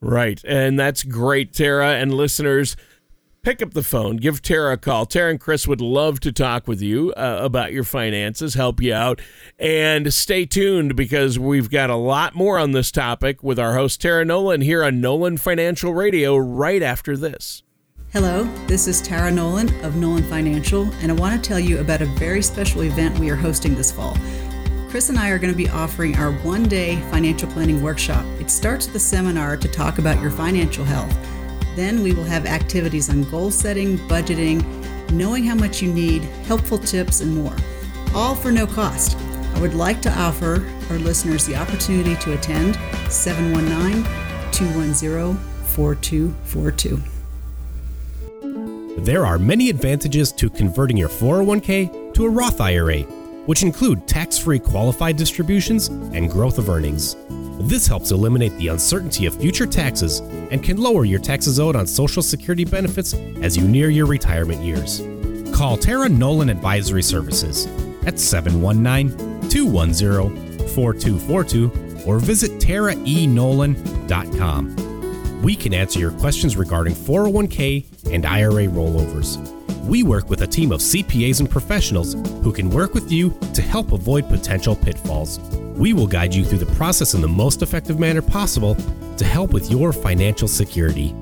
Right. 0.00 0.40
And 0.46 0.78
that's 0.78 1.02
great, 1.02 1.52
Tara. 1.52 1.96
And 1.96 2.14
listeners, 2.14 2.76
pick 3.42 3.60
up 3.60 3.74
the 3.74 3.82
phone, 3.82 4.18
give 4.18 4.40
Tara 4.40 4.74
a 4.74 4.76
call. 4.76 5.04
Tara 5.04 5.30
and 5.32 5.40
Chris 5.40 5.66
would 5.66 5.80
love 5.80 6.20
to 6.20 6.30
talk 6.30 6.68
with 6.68 6.80
you 6.80 7.12
uh, 7.14 7.40
about 7.42 7.72
your 7.72 7.84
finances, 7.84 8.54
help 8.54 8.80
you 8.80 8.94
out, 8.94 9.20
and 9.58 10.14
stay 10.14 10.46
tuned 10.46 10.94
because 10.94 11.40
we've 11.40 11.70
got 11.70 11.90
a 11.90 11.96
lot 11.96 12.36
more 12.36 12.56
on 12.56 12.70
this 12.70 12.92
topic 12.92 13.42
with 13.42 13.58
our 13.58 13.74
host, 13.74 14.00
Tara 14.00 14.24
Nolan, 14.24 14.60
here 14.60 14.84
on 14.84 15.00
Nolan 15.00 15.38
Financial 15.38 15.92
Radio 15.92 16.36
right 16.36 16.82
after 16.82 17.16
this. 17.16 17.64
Hello, 18.12 18.42
this 18.66 18.88
is 18.88 19.00
Tara 19.00 19.30
Nolan 19.30 19.72
of 19.84 19.94
Nolan 19.94 20.24
Financial, 20.24 20.92
and 21.00 21.12
I 21.12 21.14
want 21.14 21.40
to 21.40 21.48
tell 21.48 21.60
you 21.60 21.78
about 21.78 22.02
a 22.02 22.06
very 22.06 22.42
special 22.42 22.82
event 22.82 23.16
we 23.20 23.30
are 23.30 23.36
hosting 23.36 23.76
this 23.76 23.92
fall. 23.92 24.16
Chris 24.88 25.10
and 25.10 25.16
I 25.16 25.28
are 25.28 25.38
going 25.38 25.52
to 25.52 25.56
be 25.56 25.68
offering 25.68 26.16
our 26.16 26.32
one 26.38 26.64
day 26.64 26.96
financial 27.12 27.48
planning 27.52 27.80
workshop. 27.80 28.26
It 28.40 28.50
starts 28.50 28.86
with 28.86 28.96
a 28.96 28.98
seminar 28.98 29.56
to 29.56 29.68
talk 29.68 29.98
about 29.98 30.20
your 30.20 30.32
financial 30.32 30.84
health. 30.84 31.16
Then 31.76 32.02
we 32.02 32.12
will 32.12 32.24
have 32.24 32.46
activities 32.46 33.08
on 33.10 33.22
goal 33.30 33.52
setting, 33.52 33.96
budgeting, 34.08 34.60
knowing 35.12 35.44
how 35.44 35.54
much 35.54 35.80
you 35.80 35.92
need, 35.92 36.22
helpful 36.48 36.78
tips, 36.78 37.20
and 37.20 37.32
more. 37.32 37.54
All 38.12 38.34
for 38.34 38.50
no 38.50 38.66
cost. 38.66 39.16
I 39.54 39.60
would 39.60 39.74
like 39.74 40.02
to 40.02 40.18
offer 40.18 40.68
our 40.90 40.98
listeners 40.98 41.46
the 41.46 41.54
opportunity 41.54 42.16
to 42.16 42.32
attend 42.32 42.74
719 43.08 44.02
210 44.50 45.36
4242. 45.64 47.19
There 49.04 49.24
are 49.24 49.38
many 49.38 49.70
advantages 49.70 50.32
to 50.32 50.50
converting 50.50 50.98
your 50.98 51.08
401k 51.08 52.12
to 52.12 52.26
a 52.26 52.28
Roth 52.28 52.60
IRA, 52.60 52.98
which 53.46 53.62
include 53.62 54.06
tax 54.06 54.36
free 54.36 54.58
qualified 54.58 55.16
distributions 55.16 55.88
and 55.88 56.30
growth 56.30 56.58
of 56.58 56.68
earnings. 56.68 57.16
This 57.60 57.86
helps 57.86 58.10
eliminate 58.10 58.54
the 58.58 58.68
uncertainty 58.68 59.24
of 59.24 59.34
future 59.34 59.64
taxes 59.64 60.18
and 60.18 60.62
can 60.62 60.76
lower 60.76 61.06
your 61.06 61.18
taxes 61.18 61.58
owed 61.58 61.76
on 61.76 61.86
Social 61.86 62.22
Security 62.22 62.66
benefits 62.66 63.14
as 63.40 63.56
you 63.56 63.66
near 63.66 63.88
your 63.88 64.04
retirement 64.04 64.60
years. 64.60 65.00
Call 65.56 65.78
Tara 65.78 66.08
Nolan 66.08 66.50
Advisory 66.50 67.02
Services 67.02 67.66
at 68.06 68.18
719 68.18 69.48
210 69.48 70.68
4242 70.68 72.04
or 72.06 72.18
visit 72.18 72.50
taraenolan.com. 72.60 74.89
We 75.42 75.56
can 75.56 75.72
answer 75.72 75.98
your 75.98 76.10
questions 76.10 76.54
regarding 76.54 76.94
401k 76.94 78.12
and 78.12 78.26
IRA 78.26 78.66
rollovers. 78.66 79.38
We 79.86 80.02
work 80.02 80.28
with 80.28 80.42
a 80.42 80.46
team 80.46 80.70
of 80.70 80.80
CPAs 80.80 81.40
and 81.40 81.48
professionals 81.48 82.12
who 82.42 82.52
can 82.52 82.68
work 82.68 82.92
with 82.92 83.10
you 83.10 83.34
to 83.54 83.62
help 83.62 83.92
avoid 83.92 84.28
potential 84.28 84.76
pitfalls. 84.76 85.40
We 85.78 85.94
will 85.94 86.06
guide 86.06 86.34
you 86.34 86.44
through 86.44 86.58
the 86.58 86.74
process 86.74 87.14
in 87.14 87.22
the 87.22 87.28
most 87.28 87.62
effective 87.62 87.98
manner 87.98 88.20
possible 88.20 88.74
to 89.16 89.24
help 89.24 89.54
with 89.54 89.70
your 89.70 89.94
financial 89.94 90.46
security. 90.46 91.14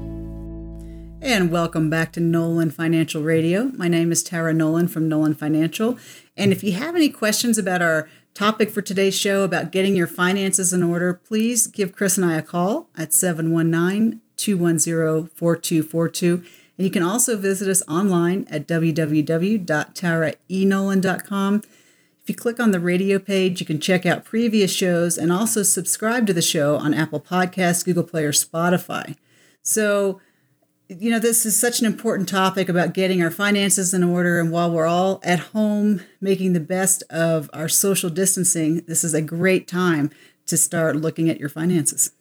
And 1.20 1.52
welcome 1.52 1.88
back 1.88 2.12
to 2.12 2.20
Nolan 2.20 2.72
Financial 2.72 3.22
Radio. 3.22 3.70
My 3.74 3.87
name 3.87 4.11
is 4.11 4.24
Tara 4.24 4.52
Nolan 4.52 4.88
from 4.88 5.09
Nolan 5.09 5.35
Financial. 5.35 5.96
And 6.37 6.50
if 6.50 6.64
you 6.64 6.72
have 6.72 6.96
any 6.96 7.09
questions 7.09 7.57
about 7.57 7.83
our 7.83 8.09
topic 8.38 8.70
for 8.70 8.81
today's 8.81 9.18
show 9.18 9.42
about 9.42 9.72
getting 9.72 9.96
your 9.96 10.07
finances 10.07 10.72
in 10.72 10.81
order, 10.81 11.12
please 11.12 11.66
give 11.66 11.92
Chris 11.92 12.16
and 12.16 12.24
I 12.24 12.37
a 12.37 12.42
call 12.42 12.88
at 12.96 13.12
719 13.12 14.20
210 14.37 15.27
4242. 15.35 16.44
And 16.77 16.85
you 16.85 16.90
can 16.92 17.03
also 17.03 17.37
visit 17.37 17.68
us 17.68 17.83
online 17.88 18.46
at 18.48 18.68
www.taraenolan.com. 18.68 21.62
If 22.22 22.29
you 22.29 22.37
click 22.37 22.61
on 22.61 22.70
the 22.70 22.79
radio 22.79 23.18
page, 23.18 23.59
you 23.59 23.66
can 23.66 23.81
check 23.81 24.07
out 24.07 24.24
previous 24.24 24.72
shows 24.72 25.18
and 25.18 25.33
also 25.33 25.64
subscribe 25.64 26.24
to 26.29 26.33
the 26.33 26.40
show 26.40 26.77
on 26.77 26.94
Apple 26.94 27.20
Podcasts, 27.20 27.85
Google 27.85 28.05
Play, 28.05 28.22
or 28.22 28.31
Spotify. 28.31 29.16
So, 29.62 30.20
you 30.88 31.11
know, 31.11 31.18
this 31.18 31.44
is 31.44 31.59
such 31.59 31.81
an 31.81 31.87
important 31.87 32.29
topic 32.29 32.68
about 32.68 32.94
getting 32.94 33.22
our 33.22 33.31
finances 33.31 33.92
in 33.92 34.03
order. 34.03 34.40
And 34.40 34.51
while 34.51 34.70
we're 34.70 34.87
all 34.87 35.20
at 35.22 35.38
home 35.38 36.01
making 36.20 36.55
the 36.55 36.61
best 36.61 37.03
of 37.11 37.51
our 37.53 37.68
social 37.68 38.09
distancing, 38.09 38.83
this 38.87 39.05
is 39.05 39.12
a 39.12 39.20
great 39.20 39.68
time 39.68 40.11
to 40.46 40.57
start 40.57 40.96
looking 40.96 41.29
at 41.29 41.38
your 41.38 41.51
finances. 41.51 42.12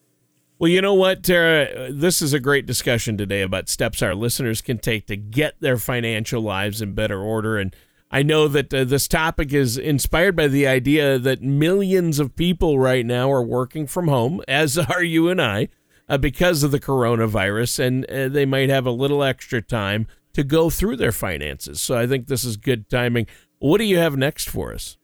Well, 0.58 0.70
you 0.70 0.82
know 0.82 0.94
what, 0.94 1.22
Tara? 1.22 1.90
This 1.90 2.20
is 2.20 2.34
a 2.34 2.40
great 2.40 2.66
discussion 2.66 3.16
today 3.16 3.42
about 3.42 3.68
steps 3.68 4.02
our 4.02 4.14
listeners 4.14 4.60
can 4.60 4.78
take 4.78 5.06
to 5.06 5.16
get 5.16 5.54
their 5.60 5.78
financial 5.78 6.42
lives 6.42 6.82
in 6.82 6.92
better 6.92 7.20
order. 7.20 7.56
And 7.56 7.74
I 8.10 8.22
know 8.22 8.48
that 8.48 8.74
uh, 8.74 8.84
this 8.84 9.08
topic 9.08 9.52
is 9.52 9.78
inspired 9.78 10.36
by 10.36 10.48
the 10.48 10.66
idea 10.66 11.18
that 11.18 11.42
millions 11.42 12.18
of 12.18 12.36
people 12.36 12.78
right 12.78 13.06
now 13.06 13.30
are 13.30 13.42
working 13.42 13.86
from 13.86 14.08
home, 14.08 14.42
as 14.46 14.76
are 14.78 15.02
you 15.02 15.30
and 15.30 15.40
I, 15.40 15.68
uh, 16.08 16.18
because 16.18 16.62
of 16.62 16.70
the 16.70 16.80
coronavirus, 16.80 17.80
and 17.80 18.04
uh, 18.06 18.28
they 18.28 18.46
might 18.46 18.70
have 18.70 18.86
a 18.86 18.90
little 18.90 19.22
extra 19.22 19.60
time 19.60 20.06
to 20.32 20.42
go 20.44 20.70
through 20.70 20.96
their 20.96 21.12
finances. 21.12 21.80
So 21.80 21.98
I 21.98 22.06
think 22.06 22.26
this 22.26 22.44
is 22.44 22.56
good 22.56 22.88
timing. 22.88 23.26
What 23.58 23.78
do 23.78 23.84
you 23.84 23.98
have 23.98 24.16
next 24.16 24.48
for 24.48 24.72
us? 24.72 24.96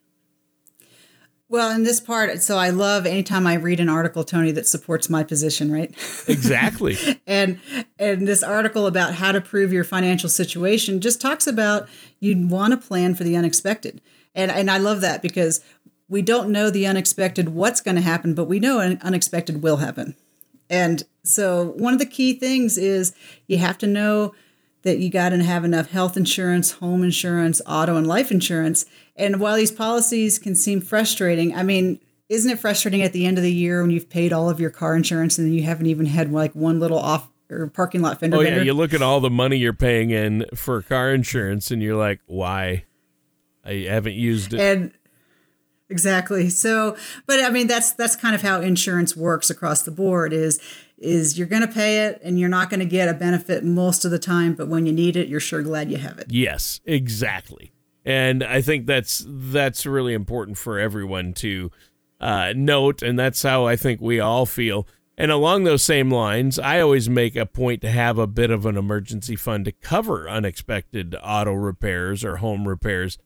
Well, 1.48 1.70
in 1.70 1.82
this 1.84 2.00
part, 2.00 2.42
so 2.42 2.56
I 2.56 2.70
love 2.70 3.06
anytime 3.06 3.46
I 3.46 3.54
read 3.54 3.78
an 3.78 3.88
article, 3.88 4.24
Tony, 4.24 4.50
that 4.52 4.66
supports 4.66 5.10
my 5.10 5.22
position, 5.22 5.70
right? 5.70 5.94
Exactly. 6.28 6.96
and 7.26 7.60
and 7.98 8.26
this 8.26 8.42
article 8.42 8.86
about 8.86 9.14
how 9.14 9.30
to 9.30 9.40
prove 9.40 9.72
your 9.72 9.84
financial 9.84 10.28
situation 10.28 11.00
just 11.00 11.20
talks 11.20 11.46
about 11.46 11.86
you'd 12.18 12.50
want 12.50 12.72
to 12.72 12.76
plan 12.76 13.14
for 13.14 13.24
the 13.24 13.36
unexpected. 13.36 14.00
And 14.34 14.50
and 14.50 14.70
I 14.70 14.78
love 14.78 15.00
that 15.02 15.20
because 15.20 15.60
we 16.08 16.22
don't 16.22 16.50
know 16.50 16.70
the 16.70 16.86
unexpected 16.86 17.50
what's 17.50 17.80
going 17.80 17.96
to 17.96 18.02
happen, 18.02 18.34
but 18.34 18.44
we 18.44 18.58
know 18.58 18.80
an 18.80 18.98
unexpected 19.02 19.62
will 19.62 19.76
happen. 19.76 20.16
And 20.68 21.02
so 21.22 21.74
one 21.76 21.92
of 21.92 21.98
the 21.98 22.06
key 22.06 22.34
things 22.34 22.78
is 22.78 23.14
you 23.46 23.58
have 23.58 23.78
to 23.78 23.86
know 23.86 24.34
that 24.82 24.98
you 24.98 25.10
got 25.10 25.30
to 25.30 25.42
have 25.42 25.64
enough 25.64 25.90
health 25.90 26.16
insurance, 26.16 26.72
home 26.72 27.02
insurance, 27.02 27.60
auto 27.66 27.96
and 27.96 28.06
life 28.06 28.30
insurance. 28.30 28.84
And 29.16 29.40
while 29.40 29.56
these 29.56 29.72
policies 29.72 30.38
can 30.38 30.54
seem 30.54 30.80
frustrating, 30.80 31.54
I 31.54 31.62
mean, 31.62 32.00
isn't 32.28 32.50
it 32.50 32.58
frustrating 32.58 33.02
at 33.02 33.12
the 33.12 33.26
end 33.26 33.38
of 33.38 33.44
the 33.44 33.52
year 33.52 33.80
when 33.80 33.90
you've 33.90 34.10
paid 34.10 34.32
all 34.32 34.48
of 34.48 34.60
your 34.60 34.70
car 34.70 34.94
insurance 34.94 35.38
and 35.38 35.54
you 35.54 35.62
haven't 35.62 35.86
even 35.86 36.06
had 36.06 36.32
like 36.32 36.52
one 36.54 36.80
little 36.80 36.98
off 36.98 37.28
or 37.50 37.66
parking 37.68 38.02
lot 38.02 38.20
fender? 38.20 38.36
Oh 38.36 38.40
yeah, 38.40 38.50
bender? 38.50 38.64
you 38.64 38.74
look 38.74 38.92
at 38.94 39.02
all 39.02 39.20
the 39.20 39.30
money 39.30 39.56
you're 39.56 39.72
paying 39.72 40.10
in 40.10 40.44
for 40.54 40.80
car 40.82 41.12
insurance, 41.12 41.70
and 41.70 41.82
you're 41.82 41.96
like, 41.96 42.20
why? 42.26 42.84
I 43.64 43.86
haven't 43.88 44.14
used 44.14 44.52
it. 44.52 44.60
And 44.60 44.92
exactly. 45.88 46.48
So, 46.50 46.96
but 47.26 47.40
I 47.40 47.50
mean, 47.50 47.66
that's 47.66 47.92
that's 47.92 48.16
kind 48.16 48.34
of 48.34 48.42
how 48.42 48.60
insurance 48.60 49.16
works 49.16 49.50
across 49.50 49.82
the 49.82 49.90
board. 49.90 50.32
Is 50.32 50.60
is 50.98 51.36
you're 51.38 51.46
going 51.46 51.62
to 51.62 51.72
pay 51.72 52.06
it 52.06 52.20
and 52.22 52.38
you're 52.38 52.48
not 52.48 52.70
going 52.70 52.80
to 52.80 52.86
get 52.86 53.08
a 53.08 53.14
benefit 53.14 53.64
most 53.64 54.04
of 54.04 54.10
the 54.10 54.18
time, 54.18 54.54
but 54.54 54.68
when 54.68 54.86
you 54.86 54.92
need 54.92 55.16
it, 55.16 55.28
you're 55.28 55.40
sure 55.40 55.62
glad 55.62 55.90
you 55.90 55.98
have 55.98 56.18
it. 56.18 56.26
Yes, 56.30 56.80
exactly. 56.84 57.72
And 58.04 58.44
I 58.44 58.60
think 58.60 58.86
that's 58.86 59.24
that's 59.26 59.86
really 59.86 60.14
important 60.14 60.58
for 60.58 60.78
everyone 60.78 61.32
to 61.34 61.70
uh, 62.20 62.52
note, 62.54 63.02
and 63.02 63.18
that's 63.18 63.42
how 63.42 63.66
I 63.66 63.76
think 63.76 64.00
we 64.00 64.20
all 64.20 64.46
feel. 64.46 64.86
And 65.16 65.30
along 65.30 65.64
those 65.64 65.84
same 65.84 66.10
lines, 66.10 66.58
I 66.58 66.80
always 66.80 67.08
make 67.08 67.36
a 67.36 67.46
point 67.46 67.80
to 67.82 67.90
have 67.90 68.18
a 68.18 68.26
bit 68.26 68.50
of 68.50 68.66
an 68.66 68.76
emergency 68.76 69.36
fund 69.36 69.64
to 69.66 69.72
cover 69.72 70.28
unexpected 70.28 71.14
auto 71.22 71.52
repairs 71.52 72.24
or 72.24 72.36
home 72.36 72.66
repairs, 72.66 73.16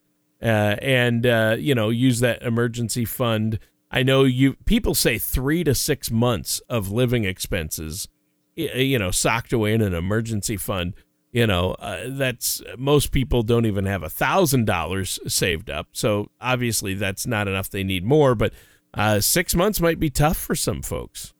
uh, 0.41 0.75
and 0.81 1.25
uh, 1.25 1.55
you 1.59 1.75
know 1.75 1.89
use 1.89 2.19
that 2.19 2.41
emergency 2.41 3.05
fund. 3.05 3.59
I 3.91 4.03
know 4.03 4.23
you 4.23 4.53
people 4.65 4.95
say 4.95 5.17
three 5.17 5.63
to 5.63 5.73
six 5.73 6.11
months 6.11 6.61
of 6.69 6.91
living 6.91 7.25
expenses, 7.25 8.07
you 8.55 8.99
know, 8.99 9.11
socked 9.11 9.53
away 9.53 9.73
in 9.73 9.81
an 9.81 9.93
emergency 9.93 10.57
fund 10.57 10.93
you 11.31 11.45
know 11.45 11.71
uh, 11.73 12.05
that's 12.07 12.61
most 12.77 13.11
people 13.11 13.43
don't 13.43 13.65
even 13.65 13.85
have 13.85 14.03
a 14.03 14.09
thousand 14.09 14.65
dollars 14.65 15.19
saved 15.27 15.69
up 15.69 15.87
so 15.91 16.29
obviously 16.41 16.93
that's 16.93 17.27
not 17.27 17.47
enough 17.47 17.69
they 17.69 17.83
need 17.83 18.03
more 18.03 18.35
but 18.35 18.53
uh, 18.95 19.19
six 19.19 19.53
months 19.53 19.79
might 19.79 19.99
be 19.99 20.09
tough 20.09 20.37
for 20.37 20.55
some 20.55 20.81
folks 20.81 21.33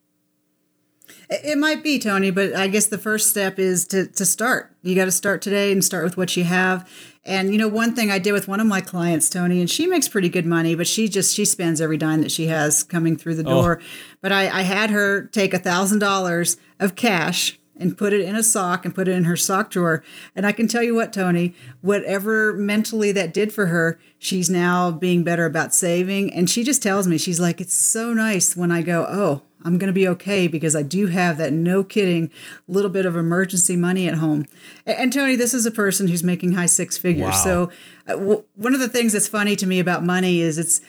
It 1.30 1.58
might 1.58 1.84
be, 1.84 2.00
Tony, 2.00 2.32
but 2.32 2.56
I 2.56 2.68
guess 2.68 2.86
the 2.88 2.98
first 2.98 3.30
step 3.30 3.58
is 3.58 3.86
to, 3.88 4.06
to 4.08 4.26
start. 4.26 4.76
You 4.84 4.96
got 4.96 5.06
to 5.06 5.12
start 5.12 5.42
today 5.42 5.72
and 5.72 5.84
start 5.84 6.04
with 6.04 6.18
what 6.18 6.36
you 6.38 6.44
have. 6.44 6.88
And, 7.26 7.52
you 7.52 7.58
know, 7.58 7.68
one 7.68 7.96
thing 7.96 8.10
I 8.10 8.18
did 8.18 8.32
with 8.32 8.48
one 8.48 8.60
of 8.60 8.68
my 8.68 8.82
clients, 8.82 9.30
Tony, 9.30 9.60
and 9.60 9.70
she 9.70 9.88
makes 9.88 10.08
pretty 10.08 10.30
good 10.30 10.46
money, 10.46 10.74
but 10.74 10.88
she 10.88 11.10
just, 11.10 11.36
she 11.36 11.46
spends 11.46 11.82
every 11.82 11.98
dime 11.98 12.22
that 12.22 12.32
she 12.32 12.48
has 12.48 12.84
coming 12.84 13.18
through 13.18 13.36
the 13.36 13.44
oh. 13.46 13.62
door. 13.62 13.80
Oh. 13.82 13.86
But 14.22 14.32
I, 14.32 14.44
I 14.44 14.62
had 14.62 14.90
her 14.90 15.26
take 15.28 15.54
a 15.54 15.60
$1,000 15.60 16.58
of 16.80 16.96
cash 16.96 17.60
and 17.80 17.98
put 17.98 18.14
it 18.14 18.22
in 18.22 18.36
a 18.36 18.44
sock 18.44 18.86
and 18.86 18.94
put 18.94 19.08
it 19.08 19.16
in 19.16 19.24
her 19.24 19.38
sock 19.38 19.72
drawer. 19.72 20.04
And 20.36 20.46
I 20.46 20.52
can 20.52 20.68
tell 20.68 20.84
you 20.84 20.94
what, 20.94 21.14
Tony, 21.14 21.56
whatever 21.82 22.54
mentally 22.54 23.12
that 23.14 23.34
did 23.34 23.54
for 23.54 23.68
her, 23.68 24.00
she's 24.18 24.50
now 24.50 24.92
being 24.92 25.24
better 25.24 25.46
about 25.46 25.74
saving. 25.74 26.34
And 26.34 26.50
she 26.50 26.64
just 26.64 26.84
tells 26.84 27.08
me, 27.08 27.18
she's 27.18 27.40
like, 27.40 27.62
it's 27.62 27.76
so 27.76 28.14
nice 28.14 28.56
when 28.56 28.72
I 28.72 28.82
go, 28.82 29.06
oh, 29.10 29.44
I'm 29.63 29.78
going 29.78 29.88
to 29.88 29.93
be 29.93 30.08
okay 30.08 30.48
because 30.48 30.76
I 30.76 30.84
do 30.84 31.08
have 31.08 31.38
that 31.38 31.52
no 31.52 31.84
kidding 31.84 32.32
little 32.67 32.89
bit 32.89 33.06
of 33.06 33.15
emergency 33.15 33.76
money 33.76 34.08
at 34.08 34.15
home. 34.15 34.45
And, 34.86 35.12
Tony, 35.12 35.36
this 35.36 35.54
is 35.54 35.65
a 35.65 35.72
person 35.72 36.08
who's 36.08 36.24
making 36.24 36.54
high 36.54 36.65
six 36.65 36.98
figures. 36.98 37.32
Wow. 37.32 37.43
So, 37.43 37.72
uh, 38.08 38.13
w- 38.13 38.43
one 38.56 38.74
of 38.74 38.80
the 38.80 38.89
things 38.89 39.13
that's 39.13 39.28
funny 39.28 39.56
to 39.58 39.65
me 39.65 39.80
about 39.80 40.04
money 40.04 40.41
is 40.41 40.58
it's 40.58 40.82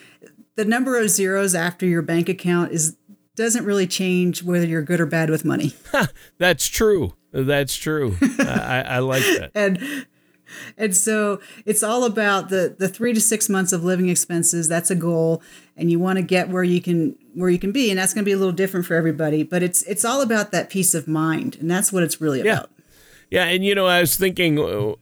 the 0.57 0.65
number 0.65 0.99
of 1.01 1.11
zeros 1.11 1.55
after 1.55 1.87
your 1.87 2.03
bank 2.03 2.29
account 2.29 2.73
is 2.73 2.97
doesn't 3.37 3.65
really 3.65 3.87
change 3.87 4.43
whether 4.43 4.67
you're 4.67 4.83
good 4.83 5.01
or 5.01 5.07
bad 5.07 5.31
with 5.31 5.45
money. 5.45 5.75
that's 6.39 6.67
true. 6.67 7.15
That's 7.33 7.75
true. 7.75 8.17
I, 8.39 8.85
I 8.87 8.99
like 8.99 9.23
that. 9.23 9.51
and 9.55 10.07
and 10.77 10.95
so 10.97 11.41
it's 11.65 11.83
all 11.83 12.05
about 12.05 12.49
the 12.49 12.75
the 12.79 12.89
three 12.89 13.13
to 13.13 13.21
six 13.21 13.49
months 13.49 13.73
of 13.73 13.85
living 13.85 14.09
expenses. 14.09 14.69
That's 14.69 14.91
a 14.91 14.95
goal, 14.95 15.43
and 15.77 15.91
you 15.91 15.99
want 15.99 16.17
to 16.17 16.23
get 16.23 16.49
where 16.49 16.65
you 16.65 16.81
can 16.81 17.17
where 17.35 17.51
you 17.51 17.59
can 17.59 17.73
be, 17.73 17.91
and 17.91 17.99
that's 17.99 18.15
going 18.15 18.25
to 18.25 18.29
be 18.29 18.33
a 18.33 18.39
little 18.39 18.53
different 18.53 18.87
for 18.87 18.95
everybody. 18.95 19.43
But 19.43 19.63
it's 19.63 19.83
it's 19.83 20.05
all 20.05 20.23
about 20.23 20.53
that 20.53 20.71
peace 20.71 20.95
of 20.95 21.09
mind, 21.09 21.57
and 21.61 21.71
that's 21.71 21.93
what 21.93 22.03
it's 22.03 22.21
really 22.21 22.41
about. 22.41 22.71
Yeah, 23.31 23.45
and 23.45 23.65
you 23.65 23.75
know, 23.75 23.87
I 23.87 24.01
was 24.01 24.17
thinking. 24.17 24.59
Uh, 24.59 24.95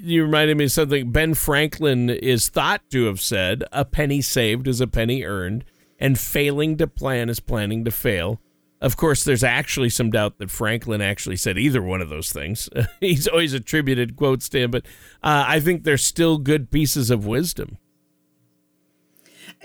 you 0.00 0.22
reminded 0.22 0.56
me 0.56 0.64
of 0.64 0.70
something 0.70 1.10
Ben 1.10 1.34
Franklin 1.34 2.08
is 2.08 2.48
thought 2.48 2.82
to 2.90 3.06
have 3.06 3.20
said: 3.20 3.64
"A 3.72 3.84
penny 3.84 4.20
saved 4.20 4.68
is 4.68 4.80
a 4.80 4.86
penny 4.86 5.24
earned." 5.24 5.64
and 5.98 6.18
failing 6.18 6.76
to 6.76 6.86
plan 6.86 7.28
is 7.28 7.40
planning 7.40 7.84
to 7.84 7.90
fail. 7.90 8.40
Of 8.80 8.96
course, 8.96 9.24
there's 9.24 9.42
actually 9.42 9.90
some 9.90 10.10
doubt 10.10 10.38
that 10.38 10.50
Franklin 10.50 11.00
actually 11.00 11.36
said 11.36 11.58
either 11.58 11.82
one 11.82 12.00
of 12.00 12.08
those 12.08 12.32
things. 12.32 12.68
He's 13.00 13.26
always 13.26 13.52
attributed 13.52 14.16
quotes 14.16 14.48
to 14.50 14.60
him, 14.60 14.70
but 14.70 14.86
uh, 15.22 15.44
I 15.46 15.60
think 15.60 15.82
they're 15.82 15.96
still 15.96 16.38
good 16.38 16.70
pieces 16.70 17.10
of 17.10 17.26
wisdom. 17.26 17.78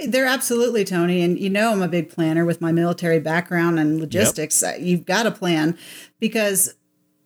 They're 0.07 0.25
absolutely, 0.25 0.83
Tony. 0.83 1.21
And 1.21 1.39
you 1.39 1.49
know, 1.49 1.71
I'm 1.71 1.83
a 1.83 1.87
big 1.87 2.09
planner 2.09 2.45
with 2.45 2.61
my 2.61 2.71
military 2.71 3.19
background 3.19 3.77
and 3.77 3.99
logistics. 3.99 4.63
Yep. 4.63 4.79
You've 4.79 5.05
got 5.05 5.23
to 5.23 5.31
plan 5.31 5.77
because 6.19 6.73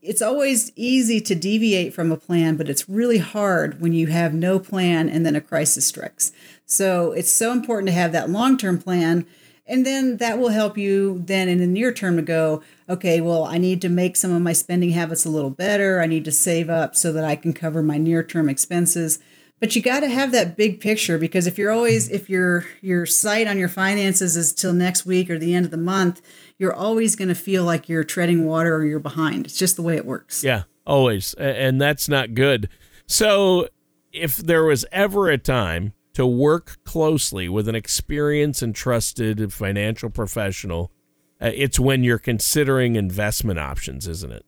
it's 0.02 0.21
always 0.21 0.71
easy 0.76 1.21
to 1.21 1.36
deviate 1.36 1.93
from 1.93 2.12
a 2.12 2.17
plan, 2.17 2.56
but 2.58 2.69
it's 2.69 2.89
really 2.89 3.17
hard 3.17 3.82
when 3.82 3.93
you 3.93 4.08
have 4.08 4.34
no 4.34 4.60
plan 4.60 5.10
and 5.10 5.26
then 5.26 5.36
a 5.36 5.41
crisis 5.41 5.88
strikes. 5.88 6.32
So 6.65 7.13
it's 7.13 7.32
so 7.32 7.52
important 7.52 7.88
to 7.88 7.93
have 7.93 8.12
that 8.12 8.30
long 8.30 8.58
term 8.58 8.80
plan. 8.80 9.26
And 9.67 9.86
then 9.86 10.17
that 10.17 10.39
will 10.39 10.49
help 10.49 10.77
you 10.77 11.21
then 11.25 11.49
in 11.49 11.58
the 11.60 11.67
near 11.67 11.91
term 11.91 12.15
to 12.15 12.21
go, 12.21 12.63
okay, 12.89 13.19
well, 13.19 13.43
I 13.43 13.58
need 13.58 13.82
to 13.82 13.89
make 13.89 14.15
some 14.15 14.32
of 14.32 14.41
my 14.41 14.53
spending 14.53 14.91
habits 14.91 15.25
a 15.25 15.30
little 15.30 15.49
better. 15.49 16.01
I 16.01 16.06
need 16.06 16.25
to 16.25 16.32
save 16.32 16.69
up 16.69 16.95
so 16.95 17.12
that 17.12 17.25
I 17.25 17.36
can 17.36 17.53
cover 17.53 17.84
my 17.84 17.97
near 17.97 18.23
term 18.23 18.47
expenses. 18.49 19.19
But 19.60 19.75
you 19.75 19.82
got 19.82 20.01
to 20.01 20.08
have 20.08 20.32
that 20.34 20.56
big 20.56 20.80
picture 20.80 21.17
because 21.17 21.47
if 21.47 21.58
you're 21.58 21.71
always 21.71 22.10
if 22.10 22.30
your 22.30 22.65
your 22.82 23.08
sight 23.08 23.47
on 23.47 23.58
your 23.58 23.67
finances 23.67 24.38
is 24.38 24.53
till 24.53 24.73
next 24.73 25.06
week 25.06 25.30
or 25.30 25.39
the 25.39 25.56
end 25.56 25.65
of 25.65 25.71
the 25.71 25.77
month, 25.77 26.21
you're 26.60 26.73
always 26.73 27.15
going 27.15 27.30
to 27.30 27.36
feel 27.36 27.63
like 27.63 27.89
you're 27.89 28.03
treading 28.03 28.45
water 28.45 28.75
or 28.75 28.86
you're 28.86 28.99
behind. 28.99 29.45
It's 29.47 29.58
just 29.58 29.75
the 29.75 29.82
way 29.82 29.95
it 29.95 30.06
works. 30.06 30.43
Yeah, 30.43 30.63
always. 30.86 31.34
And 31.36 31.82
that's 31.82 32.08
not 32.08 32.36
good. 32.36 32.69
So, 33.08 33.67
if 34.12 34.38
there 34.38 34.63
was 34.63 34.86
ever 34.91 35.30
a 35.30 35.38
time 35.38 35.93
to 36.17 36.25
work 36.25 36.84
closely 36.84 37.47
with 37.47 37.67
an 37.67 37.75
experienced 37.75 38.63
and 38.63 38.73
trusted 38.73 39.53
financial 39.53 40.10
professional, 40.10 40.91
uh, 41.39 41.51
it's 41.53 41.80
when 41.80 42.03
you're 42.03 42.17
considering 42.17 42.95
investment 42.95 43.60
options, 43.60 44.08
isn't 44.08 44.32
it? 44.32 44.43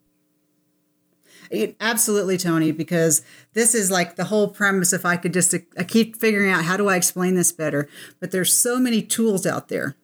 It, 1.51 1.75
absolutely, 1.79 2.39
Tony, 2.39 2.71
because 2.71 3.21
this 3.53 3.75
is 3.75 3.91
like 3.91 4.15
the 4.15 4.23
whole 4.23 4.47
premise. 4.47 4.93
If 4.93 5.05
I 5.05 5.15
could 5.15 5.32
just, 5.32 5.53
I 5.77 5.84
keep 5.84 6.15
figuring 6.15 6.49
out 6.49 6.63
how 6.63 6.75
do 6.75 6.89
I 6.89 6.95
explain 6.95 7.36
this 7.36 7.51
better, 7.51 7.88
but 8.19 8.32
there's 8.32 8.51
so 8.51 8.79
many 8.79 9.03
tools 9.03 9.45
out 9.45 9.67
there. 9.67 9.95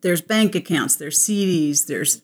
There's 0.00 0.22
bank 0.22 0.54
accounts, 0.54 0.96
there's 0.96 1.18
CDs, 1.18 1.84
there's 1.84 2.22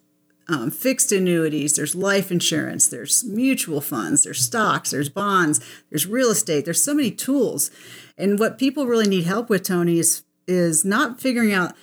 um, 0.49 0.71
fixed 0.71 1.13
annuities, 1.13 1.77
there's 1.77 1.95
life 1.95 2.31
insurance, 2.31 2.89
there's 2.89 3.23
mutual 3.25 3.81
funds, 3.81 4.25
there's 4.25 4.41
stocks, 4.41 4.91
there's 4.91 5.11
bonds, 5.11 5.61
there's 5.91 6.07
real 6.07 6.31
estate. 6.31 6.65
There's 6.65 6.83
so 6.83 6.95
many 6.95 7.11
tools. 7.11 7.71
And 8.17 8.39
what 8.39 8.59
people 8.59 8.87
really 8.87 9.09
need 9.09 9.25
help 9.25 9.51
with, 9.51 9.63
Tony, 9.63 9.99
is 9.99 10.23
is 10.47 10.83
not 10.85 11.21
figuring 11.21 11.53
out 11.53 11.75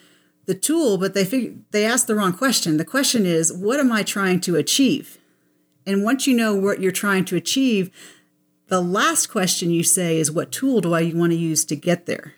the 0.47 0.55
tool, 0.55 0.97
but 0.97 1.13
they 1.13 1.23
fig- 1.23 1.69
they 1.71 1.85
ask 1.85 2.07
the 2.07 2.15
wrong 2.15 2.33
question. 2.33 2.77
The 2.77 2.85
question 2.85 3.25
is, 3.25 3.53
what 3.53 3.79
am 3.79 3.91
I 3.91 4.03
trying 4.03 4.39
to 4.41 4.55
achieve? 4.55 5.19
And 5.85 6.03
once 6.03 6.25
you 6.25 6.35
know 6.35 6.55
what 6.55 6.81
you're 6.81 6.91
trying 6.91 7.25
to 7.25 7.35
achieve, 7.35 7.91
the 8.67 8.81
last 8.81 9.27
question 9.27 9.69
you 9.69 9.83
say 9.83 10.17
is, 10.17 10.31
what 10.31 10.51
tool 10.51 10.81
do 10.81 10.93
I 10.93 11.11
want 11.13 11.31
to 11.31 11.37
use 11.37 11.63
to 11.65 11.75
get 11.75 12.07
there? 12.07 12.33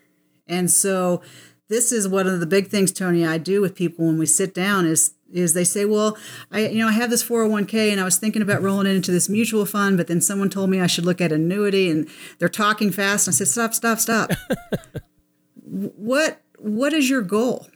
And 0.48 0.70
so 0.70 1.22
this 1.70 1.92
is 1.92 2.08
one 2.08 2.28
of 2.28 2.40
the 2.40 2.46
big 2.46 2.68
things, 2.68 2.92
Tony, 2.92 3.26
I 3.26 3.38
do 3.38 3.62
with 3.62 3.76
people 3.76 4.06
when 4.06 4.18
we 4.18 4.26
sit 4.26 4.54
down 4.54 4.86
is 4.86 5.14
is 5.34 5.54
they 5.54 5.66
say, 5.66 5.84
well, 5.84 6.18
I 6.52 6.68
you 6.68 6.80
know 6.80 6.88
I 6.88 6.94
have 6.94 7.10
this 7.10 7.24
401k 7.24 7.92
and 7.92 8.00
I 8.00 8.06
was 8.06 8.18
thinking 8.18 8.42
about 8.42 8.62
rolling 8.62 8.88
it 8.88 8.96
into 8.96 9.12
this 9.12 9.28
mutual 9.28 9.66
fund, 9.66 9.98
but 9.98 10.08
then 10.08 10.22
someone 10.22 10.50
told 10.50 10.70
me 10.70 10.80
I 10.80 10.88
should 10.88 11.06
look 11.06 11.20
at 11.20 11.32
annuity 11.32 11.90
and 11.90 12.08
they're 12.40 12.48
talking 12.48 12.92
fast. 12.92 13.28
And 13.28 13.34
I 13.34 13.36
said, 13.36 13.48
stop, 13.48 13.74
stop, 13.74 14.00
stop. 14.00 14.32
what 15.64 16.42
what 16.58 16.94
is 16.94 17.10
your 17.10 17.22
goal? 17.22 17.68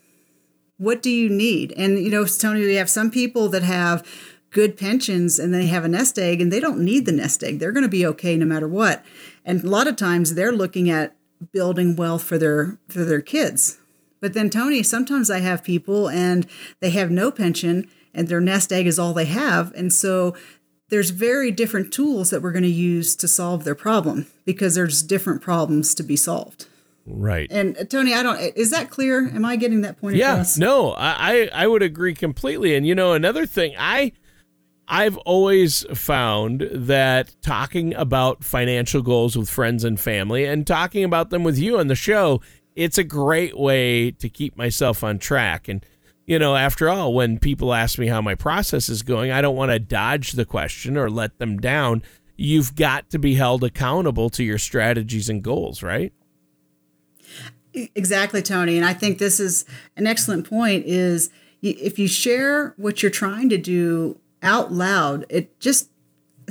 What 0.78 1.02
do 1.02 1.10
you 1.10 1.30
need? 1.30 1.74
And 1.74 2.00
you 2.00 2.10
know, 2.10 2.26
Tony, 2.26 2.62
we 2.62 2.76
have 2.76 2.90
some 2.90 3.12
people 3.12 3.50
that 3.50 3.64
have 3.64 4.08
good 4.52 4.78
pensions 4.78 5.38
and 5.38 5.54
they 5.54 5.68
have 5.68 5.84
a 5.84 5.90
nest 5.90 6.18
egg 6.18 6.42
and 6.42 6.52
they 6.52 6.60
don't 6.60 6.80
need 6.80 7.06
the 7.06 7.12
nest 7.12 7.44
egg. 7.44 7.60
They're 7.60 7.72
going 7.72 7.84
to 7.84 7.90
be 7.90 8.06
okay 8.06 8.38
no 8.38 8.46
matter 8.46 8.68
what. 8.68 9.04
And 9.44 9.64
a 9.64 9.70
lot 9.70 9.88
of 9.88 9.96
times 9.96 10.36
they're 10.36 10.52
looking 10.52 10.90
at 10.90 11.16
building 11.52 11.96
wealth 11.96 12.24
for 12.24 12.38
their 12.38 12.78
for 12.88 13.04
their 13.04 13.22
kids 13.22 13.81
but 14.22 14.34
then, 14.34 14.50
Tony, 14.50 14.84
sometimes 14.84 15.30
I 15.30 15.40
have 15.40 15.64
people 15.64 16.08
and 16.08 16.48
they 16.80 16.92
have 16.92 17.12
no 17.12 17.32
pension 17.32 17.90
and 18.14 18.28
their 18.28 18.42
nest 18.42 18.72
egg 18.72 18.88
is 18.88 19.00
all 19.00 19.14
they 19.14 19.26
have. 19.26 19.74
And 19.74 19.92
so 19.92 20.36
there's 20.90 21.10
very 21.10 21.52
different 21.52 21.92
tools 21.92 22.30
that 22.30 22.42
we're 22.42 22.52
going 22.52 22.64
to 22.64 22.70
use 22.70 23.16
to 23.16 23.28
solve 23.28 23.64
their 23.64 23.76
problem 23.76 24.28
because 24.46 24.76
there's 24.76 25.02
different 25.02 25.42
problems 25.42 25.96
to 25.96 26.04
be 26.04 26.16
solved. 26.16 26.68
Right. 27.06 27.52
And 27.52 27.78
uh, 27.78 27.86
Tony, 27.86 28.14
I 28.14 28.22
don't. 28.22 28.40
Is 28.56 28.70
that 28.70 28.92
clear? 28.92 29.28
Am 29.34 29.44
I 29.44 29.56
getting 29.56 29.82
that 29.82 30.00
point 30.00 30.18
yeah, 30.18 30.34
across? 30.34 30.58
No, 30.58 30.94
I 30.96 31.50
I 31.52 31.66
would 31.66 31.82
agree 31.82 32.14
completely. 32.14 32.76
And 32.76 32.86
you 32.86 32.94
know, 32.94 33.14
another 33.14 33.48
thing, 33.48 33.74
I 33.78 34.12
I've 34.88 35.18
always 35.20 35.84
found 35.98 36.70
that 36.72 37.36
talking 37.42 37.96
about 37.96 38.44
financial 38.44 39.02
goals 39.02 39.36
with 39.36 39.50
friends 39.50 39.84
and 39.84 40.00
family 40.00 40.46
and 40.46 40.68
talking 40.68 41.04
about 41.04 41.32
them 41.32 41.44
with 41.44 41.58
you 41.58 41.80
on 41.80 41.88
the 41.88 41.96
show 41.96 42.42
it's 42.76 42.98
a 42.98 43.04
great 43.04 43.58
way 43.58 44.12
to 44.12 44.30
keep 44.30 44.58
myself 44.58 45.04
on 45.04 45.20
track. 45.20 45.68
And, 45.68 45.86
you 46.26 46.40
know, 46.40 46.56
after 46.56 46.90
all, 46.90 47.14
when 47.14 47.40
people 47.40 47.74
ask 47.74 48.00
me 48.00 48.08
how 48.08 48.22
my 48.22 48.36
process 48.36 48.90
is 48.90 49.02
going, 49.04 49.32
I 49.32 49.42
don't 49.42 49.56
want 49.56 49.72
to 49.72 49.80
dodge 49.80 50.34
the 50.34 50.46
question 50.46 50.98
or 50.98 51.10
let 51.10 51.38
them 51.40 51.58
down. 51.58 52.04
You've 52.38 52.76
got 52.76 53.10
to 53.12 53.20
be 53.20 53.36
held 53.36 53.64
accountable 53.64 54.30
to 54.32 54.44
your 54.44 54.58
strategies 54.58 55.30
and 55.30 55.44
goals, 55.44 55.84
right? 55.84 56.14
Exactly, 57.74 58.42
Tony. 58.42 58.78
And 58.78 58.86
I 58.86 58.94
think 58.94 59.18
this 59.18 59.40
is 59.40 59.66
an 59.96 60.08
excellent 60.08 60.50
point 60.50 60.86
is 60.86 61.30
if 61.62 62.00
you 62.00 62.08
share 62.08 62.74
what 62.78 63.02
you're 63.02 63.12
trying 63.12 63.50
to 63.50 63.58
do 63.58 64.20
out 64.42 64.72
loud, 64.72 65.26
it 65.30 65.60
just 65.60 65.90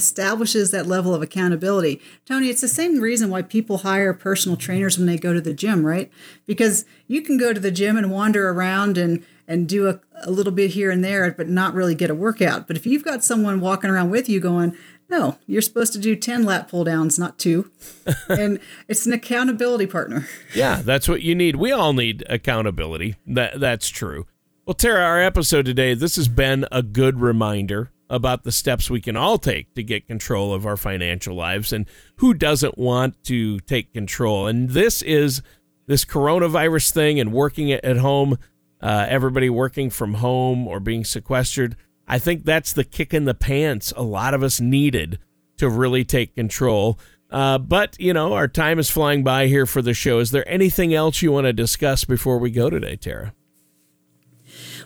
establishes 0.01 0.71
that 0.71 0.87
level 0.87 1.15
of 1.15 1.21
accountability. 1.21 2.01
Tony, 2.25 2.49
it's 2.49 2.63
the 2.63 2.69
same 2.69 2.99
reason 3.01 3.29
why 3.29 3.43
people 3.43 3.79
hire 3.79 4.15
personal 4.15 4.57
trainers 4.57 4.97
when 4.97 5.07
they 5.07 5.19
go 5.19 5.35
to 5.35 5.41
the 5.43 5.53
gym, 5.53 5.85
right? 5.85 6.11
Because 6.47 6.87
you 7.07 7.21
can 7.21 7.37
go 7.37 7.53
to 7.53 7.61
the 7.61 7.71
gym 7.71 7.99
and 7.99 8.11
wander 8.11 8.49
around 8.49 8.97
and 8.97 9.25
and 9.47 9.69
do 9.69 9.89
a, 9.89 10.01
a 10.23 10.31
little 10.31 10.53
bit 10.53 10.71
here 10.71 10.91
and 10.93 11.05
there, 11.05 11.29
but 11.33 11.49
not 11.49 11.75
really 11.75 11.95
get 11.95 12.09
a 12.09 12.15
workout. 12.15 12.69
But 12.69 12.77
if 12.77 12.87
you've 12.87 13.05
got 13.05 13.25
someone 13.25 13.61
walking 13.61 13.91
around 13.91 14.11
with 14.11 14.29
you 14.29 14.39
going, 14.39 14.77
no, 15.09 15.39
you're 15.47 15.61
supposed 15.61 15.93
to 15.95 15.99
do 15.99 16.15
10 16.15 16.45
lat 16.45 16.69
pull 16.69 16.85
downs, 16.85 17.19
not 17.19 17.37
two. 17.37 17.69
and 18.29 18.61
it's 18.87 19.07
an 19.07 19.13
accountability 19.13 19.87
partner. 19.87 20.29
Yeah, 20.55 20.83
that's 20.83 21.09
what 21.09 21.23
you 21.23 21.35
need. 21.35 21.57
We 21.57 21.73
all 21.73 21.93
need 21.93 22.25
accountability. 22.31 23.17
That 23.27 23.59
that's 23.59 23.89
true. 23.89 24.27
Well, 24.67 24.75
Tara, 24.75 25.03
our 25.03 25.21
episode 25.21 25.65
today, 25.65 25.95
this 25.95 26.15
has 26.15 26.29
been 26.29 26.65
a 26.71 26.81
good 26.81 27.21
reminder 27.21 27.91
about 28.11 28.44
the 28.44 28.53
steps 28.53 28.90
we 28.90 29.01
can 29.01 29.16
all 29.16 29.38
take 29.38 29.73
to 29.75 29.83
get 29.83 30.07
control 30.07 30.53
of 30.53 30.66
our 30.66 30.77
financial 30.77 31.35
lives 31.35 31.73
and 31.73 31.87
who 32.16 32.35
doesn't 32.35 32.77
want 32.77 33.23
to 33.25 33.61
take 33.61 33.94
control. 33.94 34.46
And 34.46 34.70
this 34.70 35.01
is 35.01 35.40
this 35.87 36.05
coronavirus 36.05 36.90
thing 36.90 37.18
and 37.18 37.33
working 37.33 37.73
at 37.73 37.96
home. 37.96 38.37
uh, 38.81 39.07
everybody 39.09 39.51
working 39.51 39.90
from 39.90 40.14
home 40.14 40.66
or 40.66 40.81
being 40.81 41.05
sequestered. 41.05 41.77
I 42.09 42.18
think 42.18 42.44
that's 42.44 42.73
the 42.73 42.85
kick 42.85 43.14
in 43.14 43.25
the 43.25 43.35
pants 43.35 43.92
a 43.96 44.03
lot 44.03 44.35
of 44.35 44.42
us 44.42 44.61
needed 44.61 45.18
to 45.59 45.68
really 45.68 46.05
take 46.05 46.35
control. 46.35 46.99
Uh, 47.31 47.59
but, 47.59 47.99
you 48.01 48.12
know, 48.12 48.33
our 48.33 48.49
time 48.49 48.79
is 48.79 48.90
flying 48.90 49.23
by 49.23 49.46
here 49.46 49.66
for 49.66 49.83
the 49.83 49.94
show. 49.94 50.18
Is 50.18 50.33
there 50.33 50.49
anything 50.49 50.92
else 50.92 51.23
you 51.23 51.31
want 51.31 51.44
to 51.44 51.53
discuss 51.53 52.05
before 52.05 52.38
we 52.38 52.51
go 52.51 52.70
today, 52.70 52.96
Tara? 52.96 53.35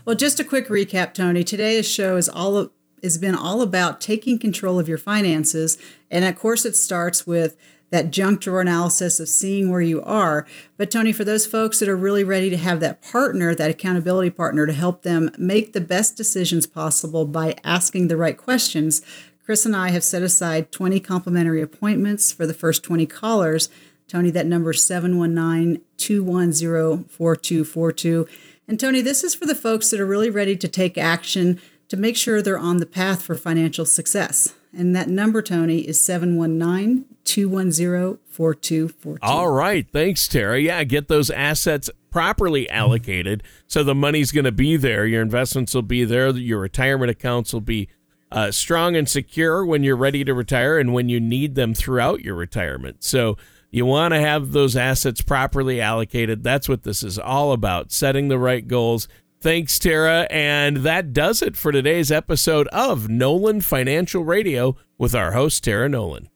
Well, 0.05 0.17
just 0.17 0.41
a 0.41 0.45
quick 0.45 0.69
recap, 0.69 1.15
Tony. 1.15 1.43
Today's 1.43 1.89
show 1.89 2.17
is 2.17 2.29
all 2.29 2.71
has 3.05 3.19
been 3.19 3.35
all 3.35 3.63
about 3.63 4.01
taking 4.01 4.39
control 4.39 4.81
of 4.81 4.89
your 4.89 4.99
finances, 4.99 5.79
and 6.11 6.25
of 6.25 6.37
course, 6.37 6.65
it 6.65 6.75
starts 6.75 7.27
with 7.27 7.57
that 7.91 8.11
junk 8.11 8.41
drawer 8.41 8.61
analysis 8.61 9.21
of 9.21 9.29
seeing 9.29 9.71
where 9.71 9.81
you 9.81 10.03
are. 10.03 10.45
But 10.77 10.91
Tony, 10.91 11.13
for 11.13 11.23
those 11.23 11.47
folks 11.47 11.79
that 11.79 11.89
are 11.89 11.97
really 11.97 12.25
ready 12.25 12.51
to 12.51 12.57
have 12.57 12.81
that 12.81 13.01
partner, 13.01 13.55
that 13.55 13.71
accountability 13.71 14.31
partner 14.31 14.67
to 14.67 14.73
help 14.73 15.03
them 15.03 15.31
make 15.39 15.73
the 15.73 15.81
best 15.81 16.17
decisions 16.17 16.67
possible 16.67 17.25
by 17.25 17.55
asking 17.63 18.09
the 18.09 18.17
right 18.17 18.37
questions, 18.37 19.01
Chris 19.45 19.65
and 19.65 19.77
I 19.77 19.91
have 19.91 20.03
set 20.03 20.23
aside 20.23 20.73
20 20.73 20.99
complimentary 21.01 21.63
appointments 21.63 22.33
for 22.33 22.47
the 22.47 22.55
first 22.55 22.83
20 22.83 23.07
callers. 23.07 23.69
Tony, 24.09 24.31
that 24.31 24.47
number 24.47 24.71
is 24.71 24.83
719 24.83 25.83
210 25.97 27.05
4242. 27.05 28.27
And 28.67 28.81
Tony, 28.81 29.03
this 29.03 29.23
is 29.23 29.35
for 29.35 29.47
the 29.47 29.55
folks 29.55 29.91
that 29.91 30.01
are 30.01 30.07
really 30.07 30.31
ready 30.31 30.57
to 30.57 30.67
take 30.67 30.97
action 30.97 31.61
to 31.95 32.01
make 32.01 32.17
sure 32.17 32.43
they're 32.43 32.59
on 32.59 32.79
the 32.79 32.87
path 32.87 33.23
for 33.23 33.35
financial 33.35 33.85
success. 33.85 34.55
And 34.77 34.95
that 34.97 35.09
number, 35.09 35.41
Tony, 35.43 35.79
is 35.79 36.01
719 36.01 37.05
210 37.25 38.19
4242. 38.29 39.19
All 39.23 39.51
right. 39.51 39.87
Thanks, 39.91 40.27
Tara. 40.27 40.61
Yeah, 40.61 40.83
get 40.85 41.09
those 41.09 41.31
assets 41.31 41.89
properly 42.11 42.69
allocated 42.71 43.43
so 43.67 43.83
the 43.83 43.95
money's 43.95 44.33
going 44.33 44.45
to 44.45 44.53
be 44.53 44.77
there. 44.77 45.07
Your 45.07 45.23
investments 45.23 45.75
will 45.75 45.83
be 45.83 46.05
there. 46.05 46.31
Your 46.31 46.61
retirement 46.61 47.11
accounts 47.11 47.53
will 47.53 47.61
be 47.61 47.89
uh, 48.33 48.51
strong 48.51 48.97
and 48.97 49.09
secure 49.09 49.65
when 49.65 49.85
you're 49.85 49.97
ready 49.97 50.25
to 50.25 50.35
retire 50.35 50.79
and 50.79 50.93
when 50.93 51.09
you 51.09 51.21
need 51.21 51.55
them 51.55 51.75
throughout 51.75 52.21
your 52.21 52.35
retirement. 52.35 53.05
So 53.05 53.37
you 53.71 53.87
want 53.87 54.15
to 54.15 54.21
have 54.21 54.53
those 54.53 54.77
assets 54.77 55.21
properly 55.21 55.81
allocated. 55.81 56.43
That's 56.43 56.69
what 56.69 56.83
this 56.83 57.03
is 57.03 57.19
all 57.19 57.53
about 57.53 57.93
setting 57.93 58.29
the 58.29 58.39
right 58.39 58.67
goals. 58.67 59.09
Thanks, 59.45 59.79
Tara. 59.79 60.27
And 60.31 60.79
that 60.79 61.13
does 61.13 61.43
it 61.43 61.55
for 61.55 61.71
today's 61.71 62.11
episode 62.11 62.67
of 62.69 63.11
Nolan 63.11 63.61
Financial 63.61 64.25
Radio 64.25 64.75
with 64.97 65.15
our 65.15 65.33
host, 65.33 65.65
Tara 65.65 65.87
Nolan. 65.87 66.31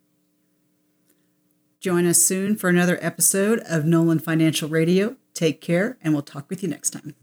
Join 1.81 2.05
us 2.05 2.19
soon 2.19 2.55
for 2.55 2.69
another 2.69 2.99
episode 3.01 3.61
of 3.61 3.87
Nolan 3.87 4.19
Financial 4.19 4.69
Radio. 4.69 5.17
Take 5.33 5.63
care, 5.63 5.97
and 6.03 6.13
we'll 6.13 6.23
talk 6.23 6.51
with 6.51 6.63
you 6.63 6.69
next 6.69 6.91
time. 6.91 7.15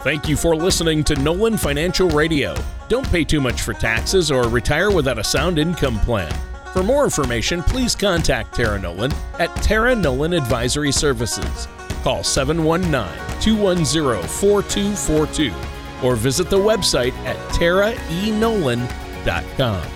Thank 0.00 0.26
you 0.26 0.38
for 0.38 0.56
listening 0.56 1.04
to 1.04 1.14
Nolan 1.16 1.58
Financial 1.58 2.08
Radio. 2.08 2.56
Don't 2.88 3.06
pay 3.10 3.24
too 3.24 3.42
much 3.42 3.60
for 3.60 3.74
taxes 3.74 4.30
or 4.30 4.48
retire 4.48 4.90
without 4.90 5.18
a 5.18 5.24
sound 5.24 5.58
income 5.58 6.00
plan. 6.00 6.32
For 6.72 6.82
more 6.82 7.04
information, 7.04 7.62
please 7.62 7.94
contact 7.94 8.54
Tara 8.54 8.80
Nolan 8.80 9.12
at 9.38 9.54
Tara 9.56 9.94
Nolan 9.94 10.32
Advisory 10.32 10.92
Services. 10.92 11.68
Call 12.06 12.22
719 12.22 13.10
210 13.40 14.28
4242 14.28 15.52
or 16.06 16.14
visit 16.14 16.48
the 16.48 16.56
website 16.56 17.12
at 17.24 17.36
taraenolan.com. 17.50 19.95